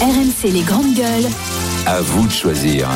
RMC 0.00 0.52
les 0.52 0.60
grandes 0.60 0.94
gueules. 0.94 1.26
À 1.86 2.02
vous 2.02 2.26
de 2.26 2.32
choisir. 2.32 2.86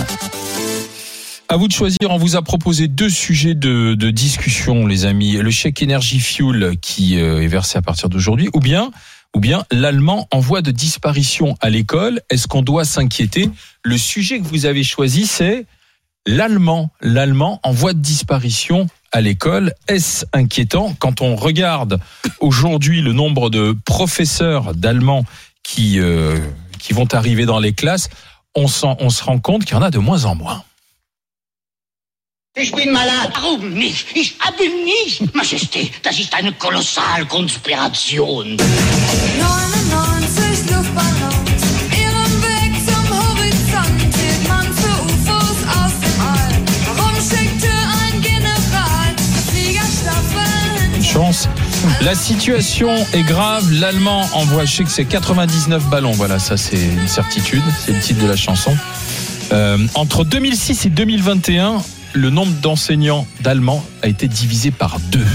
À 1.48 1.56
vous 1.56 1.66
de 1.66 1.72
choisir. 1.72 1.96
On 2.10 2.18
vous 2.18 2.36
a 2.36 2.42
proposé 2.42 2.88
deux 2.88 3.08
sujets 3.08 3.54
de, 3.54 3.94
de 3.94 4.10
discussion, 4.10 4.86
les 4.86 5.06
amis. 5.06 5.32
Le 5.38 5.50
chèque 5.50 5.80
énergie 5.82 6.20
fuel 6.20 6.76
qui 6.82 7.18
euh, 7.18 7.42
est 7.42 7.46
versé 7.46 7.78
à 7.78 7.82
partir 7.82 8.10
d'aujourd'hui, 8.10 8.50
ou 8.52 8.60
bien, 8.60 8.90
ou 9.34 9.40
bien 9.40 9.64
l'allemand 9.70 10.28
en 10.30 10.40
voie 10.40 10.60
de 10.60 10.70
disparition 10.70 11.56
à 11.62 11.70
l'école. 11.70 12.20
Est-ce 12.28 12.46
qu'on 12.46 12.60
doit 12.60 12.84
s'inquiéter? 12.84 13.48
Le 13.82 13.96
sujet 13.96 14.38
que 14.38 14.44
vous 14.44 14.66
avez 14.66 14.84
choisi, 14.84 15.26
c'est 15.26 15.64
l'allemand. 16.26 16.90
L'allemand 17.00 17.60
en 17.62 17.72
voie 17.72 17.94
de 17.94 18.00
disparition 18.00 18.88
à 19.10 19.22
l'école. 19.22 19.72
Est-ce 19.88 20.26
inquiétant? 20.34 20.94
Quand 20.98 21.22
on 21.22 21.34
regarde 21.34 21.98
aujourd'hui 22.40 23.00
le 23.00 23.14
nombre 23.14 23.48
de 23.48 23.74
professeurs 23.86 24.74
d'allemand 24.74 25.24
qui 25.62 25.98
euh, 25.98 26.38
qui 26.80 26.92
vont 26.92 27.06
arriver 27.12 27.46
dans 27.46 27.60
les 27.60 27.72
classes 27.72 28.08
on, 28.54 28.66
on 28.82 29.10
se 29.10 29.24
rend 29.24 29.38
compte 29.38 29.64
qu'il 29.64 29.74
y 29.74 29.78
en 29.78 29.82
a 29.82 29.90
de 29.90 29.98
moins 29.98 30.24
en 30.24 30.34
moins. 30.34 30.64
Ich 32.56 32.72
bin 32.72 32.90
malade. 32.90 33.32
Warum 33.34 33.74
nicht? 33.74 34.08
Ich 34.16 34.34
habe 34.40 34.64
nicht. 34.84 35.32
Majesté, 35.34 35.92
das 36.02 36.18
ist 36.18 36.34
eine 36.34 36.52
Kolossalkonspiration. 36.52 38.56
99 38.56 40.70
Luftballons, 40.70 41.62
ihren 41.96 42.42
Weg 42.42 42.72
zum 42.84 43.08
Horizont 43.08 44.00
hielt 44.16 44.48
man 44.48 44.66
für 44.74 44.96
UFOs 45.06 45.62
aus 45.78 45.92
dem 46.02 46.20
All. 46.20 46.54
Warum 46.96 47.14
schickte 47.14 47.70
ein 48.02 48.20
General 48.20 49.14
Fliegerstaffeln 49.52 50.94
Une 50.96 51.04
chance. 51.04 51.48
La 52.02 52.14
situation 52.14 52.90
est 53.12 53.22
grave. 53.22 53.70
L'allemand 53.72 54.28
envoie, 54.34 54.64
je 54.64 54.76
sais 54.76 54.84
que 54.84 54.90
c'est 54.90 55.04
99 55.04 55.88
ballons. 55.88 56.12
Voilà, 56.12 56.38
ça 56.38 56.56
c'est 56.56 56.82
une 56.82 57.08
certitude. 57.08 57.62
C'est 57.78 57.92
le 57.92 58.00
titre 58.00 58.22
de 58.22 58.26
la 58.26 58.36
chanson. 58.36 58.76
Euh, 59.52 59.78
entre 59.94 60.24
2006 60.24 60.86
et 60.86 60.90
2021, 60.90 61.82
le 62.12 62.30
nombre 62.30 62.52
d'enseignants 62.60 63.26
d'allemand 63.40 63.84
a 64.02 64.08
été 64.08 64.28
divisé 64.28 64.70
par 64.70 64.98
deux. 65.10 65.26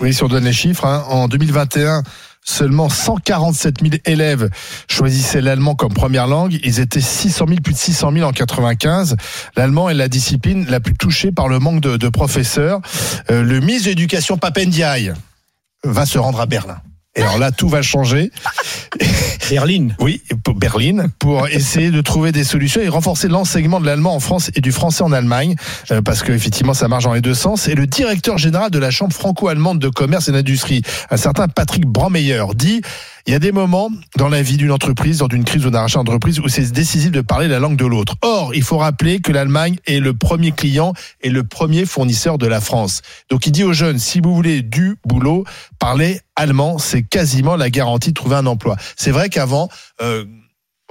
Oui, 0.00 0.12
si 0.12 0.22
on 0.24 0.28
donne 0.28 0.44
les 0.44 0.52
chiffres, 0.52 0.84
hein, 0.84 1.04
en 1.08 1.28
2021, 1.28 2.02
seulement 2.44 2.88
147 2.88 3.82
000 3.82 3.94
élèves 4.04 4.50
choisissaient 4.88 5.40
l'allemand 5.40 5.74
comme 5.74 5.92
première 5.92 6.26
langue. 6.26 6.58
Ils 6.64 6.80
étaient 6.80 7.00
600 7.00 7.46
000, 7.48 7.60
plus 7.60 7.74
de 7.74 7.78
600 7.78 8.12
000 8.12 8.28
en 8.28 8.32
95. 8.32 9.16
L'allemand 9.56 9.88
est 9.88 9.94
la 9.94 10.08
discipline 10.08 10.66
la 10.68 10.80
plus 10.80 10.94
touchée 10.94 11.30
par 11.30 11.48
le 11.48 11.60
manque 11.60 11.80
de, 11.80 11.96
de 11.96 12.08
professeurs. 12.08 12.80
Euh, 13.30 13.42
le 13.42 13.60
ministre 13.60 13.84
de 13.84 13.90
l'Éducation, 13.90 14.38
Papendiaï, 14.38 15.12
va 15.84 16.06
se 16.06 16.18
rendre 16.18 16.40
à 16.40 16.46
Berlin. 16.46 16.80
Et 17.14 17.20
alors 17.20 17.36
là, 17.36 17.52
tout 17.52 17.68
va 17.68 17.82
changer. 17.82 18.30
Berlin. 19.50 19.88
Oui, 20.00 20.22
pour 20.44 20.54
Berlin, 20.54 21.08
pour 21.18 21.46
essayer 21.48 21.90
de 21.90 22.00
trouver 22.00 22.32
des 22.32 22.44
solutions 22.44 22.80
et 22.80 22.88
renforcer 22.88 23.28
l'enseignement 23.28 23.80
de 23.80 23.86
l'allemand 23.86 24.14
en 24.14 24.20
France 24.20 24.50
et 24.54 24.62
du 24.62 24.72
français 24.72 25.02
en 25.02 25.12
Allemagne, 25.12 25.54
euh, 25.90 26.00
parce 26.00 26.22
qu'effectivement, 26.22 26.72
ça 26.72 26.88
marche 26.88 27.04
dans 27.04 27.12
les 27.12 27.20
deux 27.20 27.34
sens. 27.34 27.68
Et 27.68 27.74
le 27.74 27.86
directeur 27.86 28.38
général 28.38 28.70
de 28.70 28.78
la 28.78 28.90
Chambre 28.90 29.12
franco-allemande 29.12 29.78
de 29.78 29.90
commerce 29.90 30.28
et 30.28 30.32
d'industrie, 30.32 30.80
un 31.10 31.18
certain 31.18 31.48
Patrick 31.48 31.84
Brandmeyer, 31.84 32.44
dit 32.54 32.80
il 33.26 33.32
y 33.32 33.36
a 33.36 33.38
des 33.38 33.52
moments 33.52 33.90
dans 34.16 34.28
la 34.28 34.42
vie 34.42 34.56
d'une 34.56 34.72
entreprise, 34.72 35.18
dans 35.18 35.28
une 35.28 35.44
crise 35.44 35.64
ou 35.66 35.70
d'un 35.70 35.80
rachat 35.80 35.98
d'entreprise, 35.98 36.40
où 36.40 36.48
c'est 36.48 36.70
décisif 36.72 37.10
de 37.10 37.20
parler 37.20 37.48
la 37.48 37.58
langue 37.58 37.76
de 37.76 37.86
l'autre. 37.86 38.16
Or, 38.22 38.54
il 38.54 38.62
faut 38.62 38.78
rappeler 38.78 39.20
que 39.20 39.32
l'Allemagne 39.32 39.76
est 39.86 40.00
le 40.00 40.14
premier 40.14 40.52
client 40.52 40.92
et 41.20 41.30
le 41.30 41.44
premier 41.44 41.84
fournisseur 41.84 42.38
de 42.38 42.46
la 42.46 42.60
France. 42.60 43.02
Donc, 43.30 43.46
il 43.46 43.52
dit 43.52 43.64
aux 43.64 43.72
jeunes, 43.72 43.98
si 43.98 44.20
vous 44.20 44.34
voulez 44.34 44.62
du 44.62 44.96
boulot, 45.04 45.44
parlez 45.78 46.20
allemand, 46.36 46.78
c'est 46.78 47.02
quasiment 47.02 47.56
la 47.56 47.70
garantie 47.70 48.10
de 48.10 48.14
trouver 48.14 48.36
un 48.36 48.46
emploi. 48.46 48.76
C'est 48.96 49.10
vrai 49.10 49.28
qu'avant, 49.28 49.68
euh, 50.00 50.24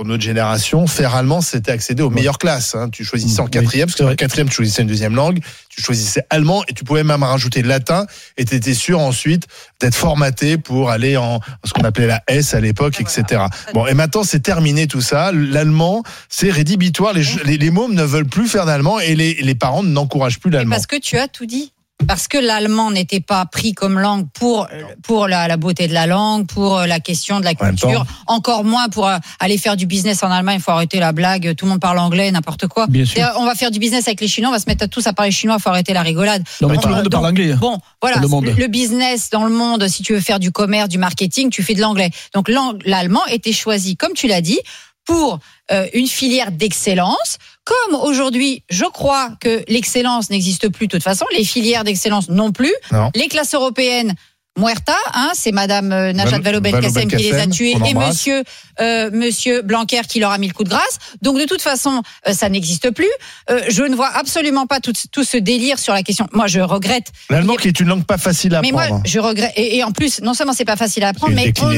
pour 0.01 0.07
notre 0.07 0.23
génération, 0.23 0.87
faire 0.87 1.13
allemand, 1.13 1.41
c'était 1.41 1.71
accéder 1.71 2.01
aux 2.01 2.09
meilleures 2.09 2.39
classes. 2.39 2.73
hein. 2.73 2.89
Tu 2.89 3.03
choisissais 3.05 3.39
en 3.39 3.43
Oui, 3.43 3.51
quatrième, 3.51 3.85
parce 3.85 3.99
c'est 3.99 4.03
qu'en 4.03 4.15
quatrième, 4.15 4.49
tu 4.49 4.55
choisissais 4.55 4.81
une 4.81 4.87
deuxième 4.87 5.13
langue, 5.13 5.41
tu 5.69 5.79
choisissais 5.79 6.23
allemand, 6.31 6.63
et 6.67 6.73
tu 6.73 6.83
pouvais 6.83 7.03
même 7.03 7.21
rajouter 7.21 7.61
le 7.61 7.67
latin, 7.67 8.07
et 8.35 8.43
tu 8.45 8.55
étais 8.55 8.73
sûr 8.73 8.97
ensuite 8.99 9.45
d'être 9.79 9.93
formaté 9.93 10.57
pour 10.57 10.89
aller 10.89 11.17
en 11.17 11.39
ce 11.63 11.71
qu'on 11.73 11.83
appelait 11.83 12.07
la 12.07 12.23
S 12.27 12.55
à 12.55 12.59
l'époque, 12.59 12.99
etc. 12.99 13.43
Bon, 13.75 13.85
et 13.85 13.93
maintenant, 13.93 14.23
c'est 14.23 14.39
terminé 14.39 14.87
tout 14.87 15.01
ça. 15.01 15.31
L'allemand, 15.31 16.01
c'est 16.29 16.49
rédhibitoire. 16.49 17.13
Les, 17.13 17.23
les, 17.45 17.57
les 17.59 17.69
mômes 17.69 17.93
ne 17.93 18.01
veulent 18.03 18.25
plus 18.25 18.47
faire 18.47 18.65
d'allemand, 18.65 18.99
et 18.99 19.13
les, 19.13 19.35
les 19.35 19.53
parents 19.55 19.83
n'encouragent 19.83 20.39
plus 20.39 20.49
l'allemand. 20.49 20.73
Parce 20.77 20.87
que 20.87 20.95
tu 20.99 21.19
as 21.19 21.27
tout 21.27 21.45
dit. 21.45 21.73
Parce 22.07 22.27
que 22.27 22.37
l'allemand 22.37 22.91
n'était 22.91 23.19
pas 23.19 23.45
pris 23.45 23.73
comme 23.73 23.99
langue 23.99 24.27
pour 24.33 24.67
pour 25.03 25.27
la, 25.27 25.47
la 25.47 25.57
beauté 25.57 25.87
de 25.87 25.93
la 25.93 26.07
langue, 26.07 26.47
pour 26.47 26.79
euh, 26.79 26.87
la 26.87 26.99
question 26.99 27.39
de 27.39 27.45
la 27.45 27.51
En 27.51 27.55
culture, 27.55 28.05
encore 28.27 28.63
moins 28.63 28.89
pour 28.89 29.07
euh, 29.07 29.17
aller 29.39 29.57
faire 29.57 29.75
du 29.75 29.85
business 29.85 30.23
en 30.23 30.31
Allemagne. 30.31 30.57
Il 30.59 30.61
faut 30.61 30.71
arrêter 30.71 30.99
la 30.99 31.11
blague. 31.11 31.55
Tout 31.55 31.65
le 31.65 31.71
monde 31.71 31.79
parle 31.79 31.99
anglais, 31.99 32.31
n'importe 32.31 32.67
quoi. 32.67 32.87
Bien 32.87 33.05
sûr. 33.05 33.23
On 33.37 33.45
va 33.45 33.55
faire 33.55 33.71
du 33.71 33.79
business 33.79 34.07
avec 34.07 34.21
les 34.21 34.27
Chinois, 34.27 34.49
on 34.49 34.53
va 34.53 34.59
se 34.59 34.67
mettre 34.67 34.87
tous 34.87 35.05
à 35.07 35.13
parler 35.13 35.31
chinois. 35.31 35.57
Il 35.59 35.61
faut 35.61 35.69
arrêter 35.69 35.93
la 35.93 36.01
rigolade. 36.01 36.43
Non, 36.61 36.69
mais 36.69 36.77
tout 36.77 36.87
le 36.87 36.95
monde 36.95 37.03
donc, 37.03 37.11
parle 37.11 37.25
anglais. 37.25 37.53
Bon, 37.53 37.79
voilà, 38.01 38.17
le 38.17 38.27
monde. 38.27 38.45
le 38.45 38.67
business 38.67 39.29
dans 39.29 39.45
le 39.45 39.53
monde, 39.53 39.87
si 39.87 40.03
tu 40.03 40.13
veux 40.13 40.19
faire 40.19 40.39
du 40.39 40.51
commerce, 40.51 40.89
du 40.89 40.97
marketing, 40.97 41.49
tu 41.49 41.63
fais 41.63 41.73
de 41.73 41.81
l'anglais. 41.81 42.11
Donc 42.33 42.49
l'allemand 42.49 43.25
était 43.29 43.53
choisi, 43.53 43.95
comme 43.95 44.13
tu 44.13 44.27
l'as 44.27 44.41
dit, 44.41 44.59
pour 45.05 45.39
euh, 45.71 45.87
une 45.93 46.07
filière 46.07 46.51
d'excellence. 46.51 47.37
Comme 47.71 47.95
aujourd'hui, 48.01 48.63
je 48.69 48.83
crois 48.85 49.29
que 49.39 49.63
l'excellence 49.69 50.29
n'existe 50.29 50.67
plus 50.69 50.87
de 50.87 50.91
toute 50.91 51.03
façon, 51.03 51.25
les 51.33 51.45
filières 51.45 51.83
d'excellence 51.85 52.27
non 52.27 52.51
plus, 52.51 52.73
Non. 52.91 53.11
les 53.15 53.27
classes 53.29 53.53
européennes. 53.53 54.15
Muerta, 54.59 54.93
hein, 55.13 55.31
c'est 55.33 55.53
Madame 55.53 55.93
euh, 55.93 56.11
Najat 56.11 56.31
Val- 56.31 56.41
Vallaud-Belkacem 56.41 57.07
qui 57.09 57.15
les 57.23 57.33
a 57.35 57.47
tués 57.47 57.73
et. 57.85 57.93
Monsieur 57.93 58.43
euh, 58.81 59.09
Monsieur 59.13 59.61
Blanquer 59.61 60.01
qui 60.09 60.19
leur 60.19 60.31
a 60.31 60.37
mis 60.37 60.47
le 60.47 60.53
coup 60.53 60.65
de 60.65 60.69
grâce. 60.69 60.99
Donc 61.21 61.39
de 61.39 61.45
toute 61.45 61.61
façon, 61.61 62.01
euh, 62.27 62.33
ça 62.33 62.49
n'existe 62.49 62.91
plus. 62.91 63.07
Euh, 63.49 63.61
je 63.69 63.83
ne 63.83 63.95
vois 63.95 64.09
absolument 64.13 64.67
pas 64.67 64.81
tout, 64.81 64.91
tout 65.11 65.23
ce 65.23 65.37
délire 65.37 65.79
sur 65.79 65.93
la 65.93 66.03
question. 66.03 66.27
Moi, 66.33 66.47
je 66.47 66.59
regrette 66.59 67.07
L'allemand 67.29 67.55
qui 67.55 67.69
est 67.69 67.79
une 67.79 67.87
langue 67.87 68.03
pas 68.05 68.17
facile 68.17 68.53
à 68.55 68.61
mais 68.61 68.69
apprendre. 68.71 68.89
moi, 68.95 69.01
je 69.05 69.19
regrette. 69.19 69.53
Et, 69.55 69.77
et 69.77 69.83
en 69.85 69.93
plus, 69.93 70.19
non 70.21 70.33
seulement 70.33 70.51
c'est 70.53 70.65
pas 70.65 70.75
facile 70.75 71.05
à 71.05 71.09
apprendre, 71.09 71.33
mais 71.33 71.53
on- 71.61 71.67
on- 71.67 71.71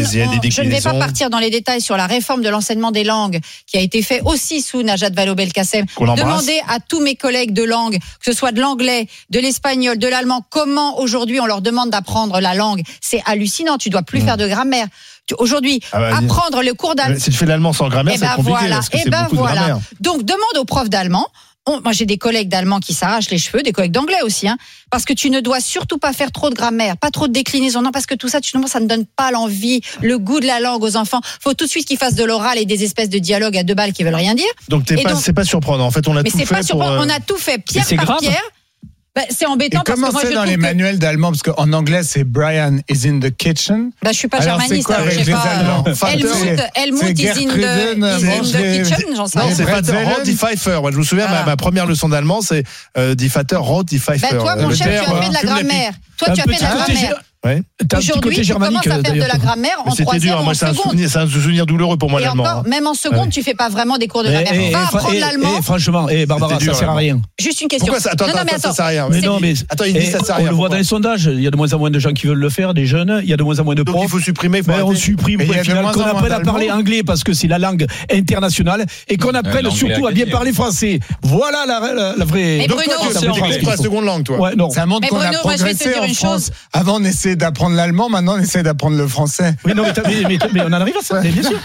je 0.49 0.61
ne 0.63 0.69
vais 0.69 0.81
pas 0.81 0.93
partir 0.99 1.29
dans 1.29 1.39
les 1.39 1.51
détails 1.51 1.81
sur 1.81 1.95
la 1.95 2.07
réforme 2.07 2.41
de 2.41 2.49
l'enseignement 2.49 2.89
des 2.91 3.03
langues 3.03 3.39
qui 3.67 3.77
a 3.77 3.81
été 3.81 4.01
fait 4.01 4.21
aussi 4.21 4.61
sous 4.61 4.81
Najat 4.81 5.11
Vallaud-Belkacem. 5.11 5.85
Demander 6.23 6.59
à 6.67 6.79
tous 6.79 7.01
mes 7.01 7.15
collègues 7.15 7.53
de 7.53 7.63
langue, 7.63 7.97
que 7.99 8.25
ce 8.25 8.33
soit 8.33 8.51
de 8.51 8.59
l'anglais, 8.61 9.07
de 9.29 9.39
l'espagnol, 9.39 9.99
de 9.99 10.07
l'allemand, 10.07 10.43
comment 10.49 10.99
aujourd'hui 10.99 11.39
on 11.39 11.45
leur 11.45 11.61
demande 11.61 11.91
d'apprendre 11.91 12.39
la 12.39 12.55
langue. 12.55 12.62
C'est 13.01 13.21
hallucinant. 13.25 13.77
Tu 13.77 13.89
dois 13.89 14.03
plus 14.03 14.21
faire 14.21 14.37
de 14.37 14.47
grammaire. 14.47 14.87
Aujourd'hui, 15.37 15.79
Ah 15.93 15.99
bah, 15.99 16.17
apprendre 16.17 16.61
le 16.61 16.73
cours 16.73 16.95
d'allemand. 16.95 17.17
Si 17.19 17.31
tu 17.31 17.37
fais 17.37 17.45
l'allemand 17.45 17.71
sans 17.73 17.87
grammaire, 17.87 18.13
Eh 18.15 18.19
c'est 18.19 18.25
ben 18.25 18.35
compliqué 18.35 18.57
voilà. 18.59 18.75
parce 18.75 18.89
que 18.89 18.97
Eh 18.97 19.03
c'est 19.03 19.09
ben 19.09 19.23
beaucoup 19.23 19.35
de 19.35 19.41
voilà. 19.41 19.55
grammaire. 19.55 19.79
Donc 20.01 20.23
demande 20.23 20.57
aux 20.57 20.65
profs 20.65 20.89
d'allemand. 20.89 21.27
On- 21.65 21.79
moi 21.79 21.93
j'ai 21.93 22.05
des 22.05 22.17
collègues 22.17 22.49
d'allemand 22.49 22.81
qui 22.81 22.93
s'arrachent 22.93 23.29
les 23.29 23.37
cheveux, 23.37 23.63
des 23.63 23.71
collègues 23.71 23.93
d'anglais 23.93 24.21
aussi, 24.25 24.49
hein, 24.49 24.57
parce 24.91 25.05
que 25.05 25.13
tu 25.13 25.29
ne 25.29 25.39
dois 25.39 25.61
surtout 25.61 25.97
pas 25.97 26.11
faire 26.11 26.29
trop 26.33 26.49
de 26.49 26.55
grammaire, 26.55 26.97
pas 26.97 27.09
trop 27.09 27.29
de 27.29 27.31
déclinaison, 27.31 27.81
non, 27.81 27.91
parce 27.91 28.05
que 28.05 28.15
tout 28.15 28.27
ça, 28.27 28.41
tu, 28.41 28.51
ça 28.67 28.79
ne 28.81 28.85
donne 28.85 29.05
pas 29.05 29.31
l'envie, 29.31 29.79
le 30.01 30.17
goût 30.19 30.41
de 30.41 30.45
la 30.45 30.59
langue 30.59 30.83
aux 30.83 30.97
enfants. 30.97 31.21
Faut 31.41 31.53
tout 31.53 31.63
de 31.63 31.69
suite 31.69 31.87
qu'ils 31.87 31.97
fassent 31.97 32.15
de 32.15 32.25
l'oral 32.25 32.57
et 32.57 32.65
des 32.65 32.83
espèces 32.83 33.07
de 33.09 33.17
dialogues 33.17 33.55
à 33.55 33.63
deux 33.63 33.75
balles 33.75 33.93
qui 33.93 34.03
veulent 34.03 34.13
rien 34.13 34.35
dire. 34.35 34.45
Donc 34.67 34.91
Et 34.91 35.01
pas, 35.03 35.15
c'est 35.15 35.31
pas 35.31 35.45
surprenant. 35.45 35.85
En 35.85 35.91
fait, 35.91 36.05
on 36.09 36.17
a 36.17 36.21
Mais 36.23 36.31
tout 36.31 36.37
c'est 36.37 36.45
fait 36.45 36.53
pas 36.53 36.59
pour. 36.59 36.65
surprenant. 36.67 36.95
euh, 37.01 37.05
On 37.05 37.09
a 37.09 37.21
tout 37.21 37.37
fait 37.37 37.59
pierre 37.59 37.85
par 37.95 38.05
grave. 38.07 38.19
pierre. 38.19 38.41
Ben, 39.15 39.25
c'est 39.29 39.45
Et 39.45 39.47
embêtant 39.47 39.81
parce 39.85 39.95
comment 39.95 40.07
que 40.07 40.13
moi 40.13 40.21
c'est 40.25 40.33
dans 40.33 40.43
les 40.43 40.55
que- 40.55 40.61
manuels 40.61 40.97
d'allemand? 40.97 41.29
Parce 41.31 41.43
qu'en 41.43 41.71
anglais, 41.73 42.01
c'est 42.01 42.23
Brian 42.23 42.79
is 42.89 43.07
in 43.07 43.19
the 43.19 43.29
kitchen. 43.29 43.91
Ben, 44.01 44.11
je 44.11 44.17
suis 44.17 44.27
pas 44.27 44.37
Alors, 44.39 44.55
c'est 44.59 44.61
germaniste, 44.61 44.87
quoi 44.87 44.95
alors 44.95 45.09
je 45.11 45.23
sais 45.23 45.31
pas. 45.31 45.45
Euh, 45.87 45.91
Enfin, 45.91 46.07
Helmut, 46.07 46.29
c'est 46.33 47.11
is 47.11 47.13
in 47.13 47.13
the, 47.13 47.13
kitchen, 47.13 49.15
j'en 49.15 49.27
sais 49.27 49.37
Non, 49.37 49.45
rien. 49.45 49.55
c'est 49.55 49.65
pas 49.65 49.81
Bretzelen. 49.81 50.07
Rot 50.07 50.21
die 50.23 50.33
Pfeiffer. 50.35 50.79
Moi, 50.81 50.91
je 50.91 50.97
me 50.97 51.03
souviens, 51.03 51.25
ma, 51.25 51.29
Voilà. 51.31 51.45
ma 51.45 51.57
première 51.57 51.85
leçon 51.85 52.09
d'allemand, 52.09 52.41
c'est 52.41 52.63
euh, 52.97 53.13
die 53.13 53.27
Vater 53.27 53.57
Rot 53.57 53.83
die 53.83 53.99
Pfeiffer. 53.99 54.29
Ben, 54.31 54.39
toi, 54.39 54.55
mon 54.55 54.69
chef, 54.71 54.79
tu 54.79 54.83
as 55.11 55.21
fait 55.21 55.29
de 55.29 55.33
la 55.35 55.41
grammaire. 55.43 55.93
Toi, 56.17 56.29
tu 56.33 56.41
as 56.41 56.43
fait 56.45 56.57
de 56.57 56.63
la 56.63 56.69
grammaire. 56.75 57.21
Ouais. 57.45 57.61
Un 57.93 57.97
Aujourd'hui, 57.97 58.39
tu 58.41 58.53
commences 58.53 58.75
à 58.77 58.81
faire 58.81 58.97
de 58.99 59.01
d'ailleurs. 59.03 59.27
la 59.27 59.37
grammaire 59.37 59.77
en 59.85 59.91
C'était 59.91 60.03
troisième, 60.03 60.31
dur. 60.35 60.39
en 60.41 60.43
Moi, 60.45 60.53
c'est 60.53 60.65
un 60.65 60.69
seconde. 60.73 60.83
souvenir, 60.91 61.09
c'est 61.09 61.19
un 61.19 61.27
souvenir 61.27 61.65
douloureux 61.65 61.97
pour 61.97 62.09
moi 62.09 62.21
l'allemand. 62.21 62.45
hein. 62.47 62.63
même 62.65 62.87
en 62.87 62.93
seconde, 62.93 63.19
Ouais. 63.25 63.29
tu 63.29 63.43
fais 63.43 63.53
pas 63.53 63.67
vraiment 63.67 63.97
des 63.97 64.07
cours 64.07 64.23
de 64.23 64.29
Eh, 64.29 64.31
grammaire. 64.31 64.51
eh, 64.53 64.71
Va 64.71 64.79
eh, 64.81 64.95
apprendre 64.95 65.13
eh, 65.13 65.19
l'allemand. 65.19 65.49
eh, 65.57 65.61
franchement, 65.61 66.07
eh, 66.09 66.25
Barbara, 66.25 66.57
C'est 66.59 66.67
ça 66.67 66.73
sert 66.73 66.89
à 66.89 66.95
rien. 66.95 67.19
Juste 67.37 67.59
une 67.59 67.67
question. 67.67 67.87
Pourquoi 67.87 67.99
ça 68.01 68.11
Attends, 68.11 68.27
non, 68.27 68.31
non, 68.31 68.37
attends, 68.39 68.45
mais 68.53 68.59
ça 68.59 68.67
attends. 68.69 68.75
sert 68.75 68.85
à 68.85 68.87
rien. 68.87 69.07
Mais 69.09 69.19
C'est- 69.19 69.25
non, 69.25 69.39
mais 69.41 69.53
Attends, 69.69 69.83
il 69.83 69.93
dit 69.93 69.99
eh, 70.03 70.11
ça 70.11 70.19
sert 70.19 70.35
à 70.35 70.37
on 70.37 70.41
rien. 70.43 70.49
le 70.51 70.55
voit 70.55 70.69
dans 70.69 70.77
les 70.77 70.83
sondages. 70.85 71.25
Il 71.33 71.41
y 71.41 71.47
a 71.47 71.51
de 71.51 71.57
moins 71.57 71.73
en 71.73 71.79
moins 71.79 71.89
de 71.91 71.99
gens 71.99 72.13
qui 72.13 72.27
veulent 72.27 72.37
le 72.39 72.49
faire, 72.49 72.73
des 72.73 72.85
jeunes. 72.85 73.19
Il 73.23 73.29
y 73.29 73.33
a 73.33 73.37
de 73.37 73.43
moins 73.43 73.59
en 73.59 73.65
moins 73.65 73.75
de 73.75 73.83
Donc 73.83 73.93
il 73.95 73.99
profs. 73.99 74.11
faut 74.11 74.19
supprimer. 74.19 74.61
Mais 74.65 74.81
on 74.81 74.95
supprime 74.95 75.39
de 75.39 75.93
qu'on 75.93 76.01
apprenne 76.01 76.31
à 76.31 76.39
parler 76.39 76.71
anglais 76.71 77.03
parce 77.03 77.25
que 77.25 77.33
c'est 77.33 77.47
la 77.47 77.59
langue 77.59 77.85
internationale 78.09 78.85
et 79.09 79.17
qu'on 79.17 79.33
apprenne 79.33 79.69
surtout 79.69 80.07
à 80.07 80.11
bien 80.11 80.27
parler 80.27 80.53
français. 80.53 80.99
Voilà 81.21 81.65
la, 81.67 82.23
vraie. 82.23 82.57
Mais 82.59 82.67
Donc 82.67 82.77
Bruno, 82.77 82.93
toi, 82.97 83.07
tu 83.07 83.13
c'est 83.13 83.59
c'est 83.59 83.65
la 83.65 83.75
seconde 83.77 84.05
langue, 84.05 84.23
toi. 84.23 84.51
Ça 84.73 84.85
montre 84.85 85.01
Mais 85.01 85.07
qu'on 85.09 85.19
a 85.19 85.31
progressé 85.33 85.89
en 85.99 86.07
France. 86.13 86.51
Avant, 86.71 86.99
on 87.01 87.03
d'apprendre 87.35 87.75
l'allemand, 87.75 88.09
maintenant, 88.09 88.35
on 88.35 88.39
essaie 88.39 88.63
d'apprendre 88.63 88.97
le 88.97 89.07
français. 89.07 89.55
Oui, 89.65 89.73
non, 89.75 89.83
mais, 89.83 89.93
mais- 90.07 90.23
mais- 90.27 90.37
mais 90.53 90.61
on 90.61 90.67
en 90.67 90.73
arrive 90.73 90.97
à 90.97 91.03
ça, 91.03 91.19
bien 91.21 91.43
sûr. 91.43 91.59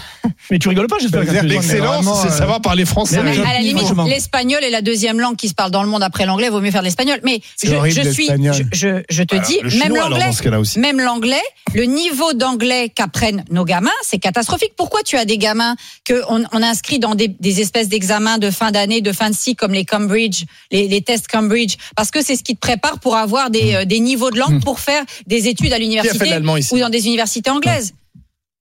Mais 0.51 0.59
tu 0.59 0.69
rigoles 0.69 0.87
pas, 0.87 0.97
j'espère. 0.99 1.25
Que 1.25 1.45
L'excellence, 1.45 2.05
c'est 2.21 2.27
euh, 2.27 2.31
savoir 2.31 2.61
parler 2.61 2.85
français. 2.85 3.21
Mais 3.23 3.37
Mais 3.37 3.45
à 3.45 3.53
la 3.53 3.59
limite, 3.59 3.85
l'espagnol 4.07 4.63
est 4.63 4.69
la 4.69 4.81
deuxième 4.81 5.19
langue 5.19 5.35
qui 5.35 5.49
se 5.49 5.53
parle 5.53 5.71
dans 5.71 5.83
le 5.83 5.89
monde 5.89 6.03
après 6.03 6.25
l'anglais. 6.25 6.49
Vaut 6.49 6.61
mieux 6.61 6.71
faire 6.71 6.81
l'espagnol. 6.81 7.19
Mais 7.23 7.41
je, 7.63 7.73
horrible, 7.73 8.01
je 8.03 8.09
suis, 8.09 8.27
je, 8.27 8.31
l'espagnol. 8.31 8.67
je, 8.73 9.03
je 9.09 9.23
te 9.23 9.35
dis, 9.35 9.77
même 9.77 9.95
l'anglais, 9.95 10.31
même 10.77 10.99
l'anglais, 10.99 11.41
le 11.73 11.83
niveau 11.83 12.33
d'anglais 12.33 12.89
qu'apprennent 12.89 13.43
nos 13.51 13.65
gamins, 13.65 13.89
c'est 14.01 14.19
catastrophique. 14.19 14.73
Pourquoi 14.75 15.03
tu 15.03 15.17
as 15.17 15.25
des 15.25 15.37
gamins 15.37 15.75
que 16.05 16.21
on, 16.29 16.43
on 16.51 16.63
inscrit 16.63 16.99
dans 16.99 17.15
des, 17.15 17.27
des 17.27 17.61
espèces 17.61 17.89
d'examens 17.89 18.37
de 18.37 18.49
fin 18.49 18.71
d'année, 18.71 19.01
de 19.01 19.11
fin 19.11 19.29
de 19.29 19.35
cycle, 19.35 19.57
comme 19.57 19.73
les 19.73 19.85
Cambridge, 19.85 20.45
les, 20.71 20.87
les 20.87 21.01
tests 21.01 21.27
Cambridge, 21.27 21.75
parce 21.95 22.11
que 22.11 22.23
c'est 22.23 22.35
ce 22.35 22.43
qui 22.43 22.55
te 22.55 22.59
prépare 22.59 22.99
pour 22.99 23.15
avoir 23.15 23.49
des, 23.49 23.75
euh, 23.75 23.85
des 23.85 23.99
niveaux 23.99 24.31
de 24.31 24.39
langue 24.39 24.63
pour 24.63 24.79
faire 24.79 25.03
des 25.27 25.47
études 25.47 25.73
à 25.73 25.77
l'université 25.77 26.37
ou 26.71 26.79
dans 26.79 26.89
des 26.89 27.07
universités 27.07 27.49
anglaises. 27.49 27.93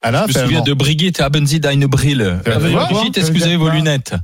Alain, 0.03 0.27
Je 0.29 0.39
me 0.39 0.43
souviens 0.45 0.61
de 0.63 0.73
Brigitte 0.75 1.21
Haben 1.21 1.47
Sie 1.47 1.61
deine 1.61 1.87
Brille. 1.87 2.39
Brigitte, 2.45 3.19
est-ce 3.19 3.31
que 3.33 3.39
vous 3.39 3.45
avez 3.45 3.57
vos 3.57 3.69
lunettes 3.71 4.15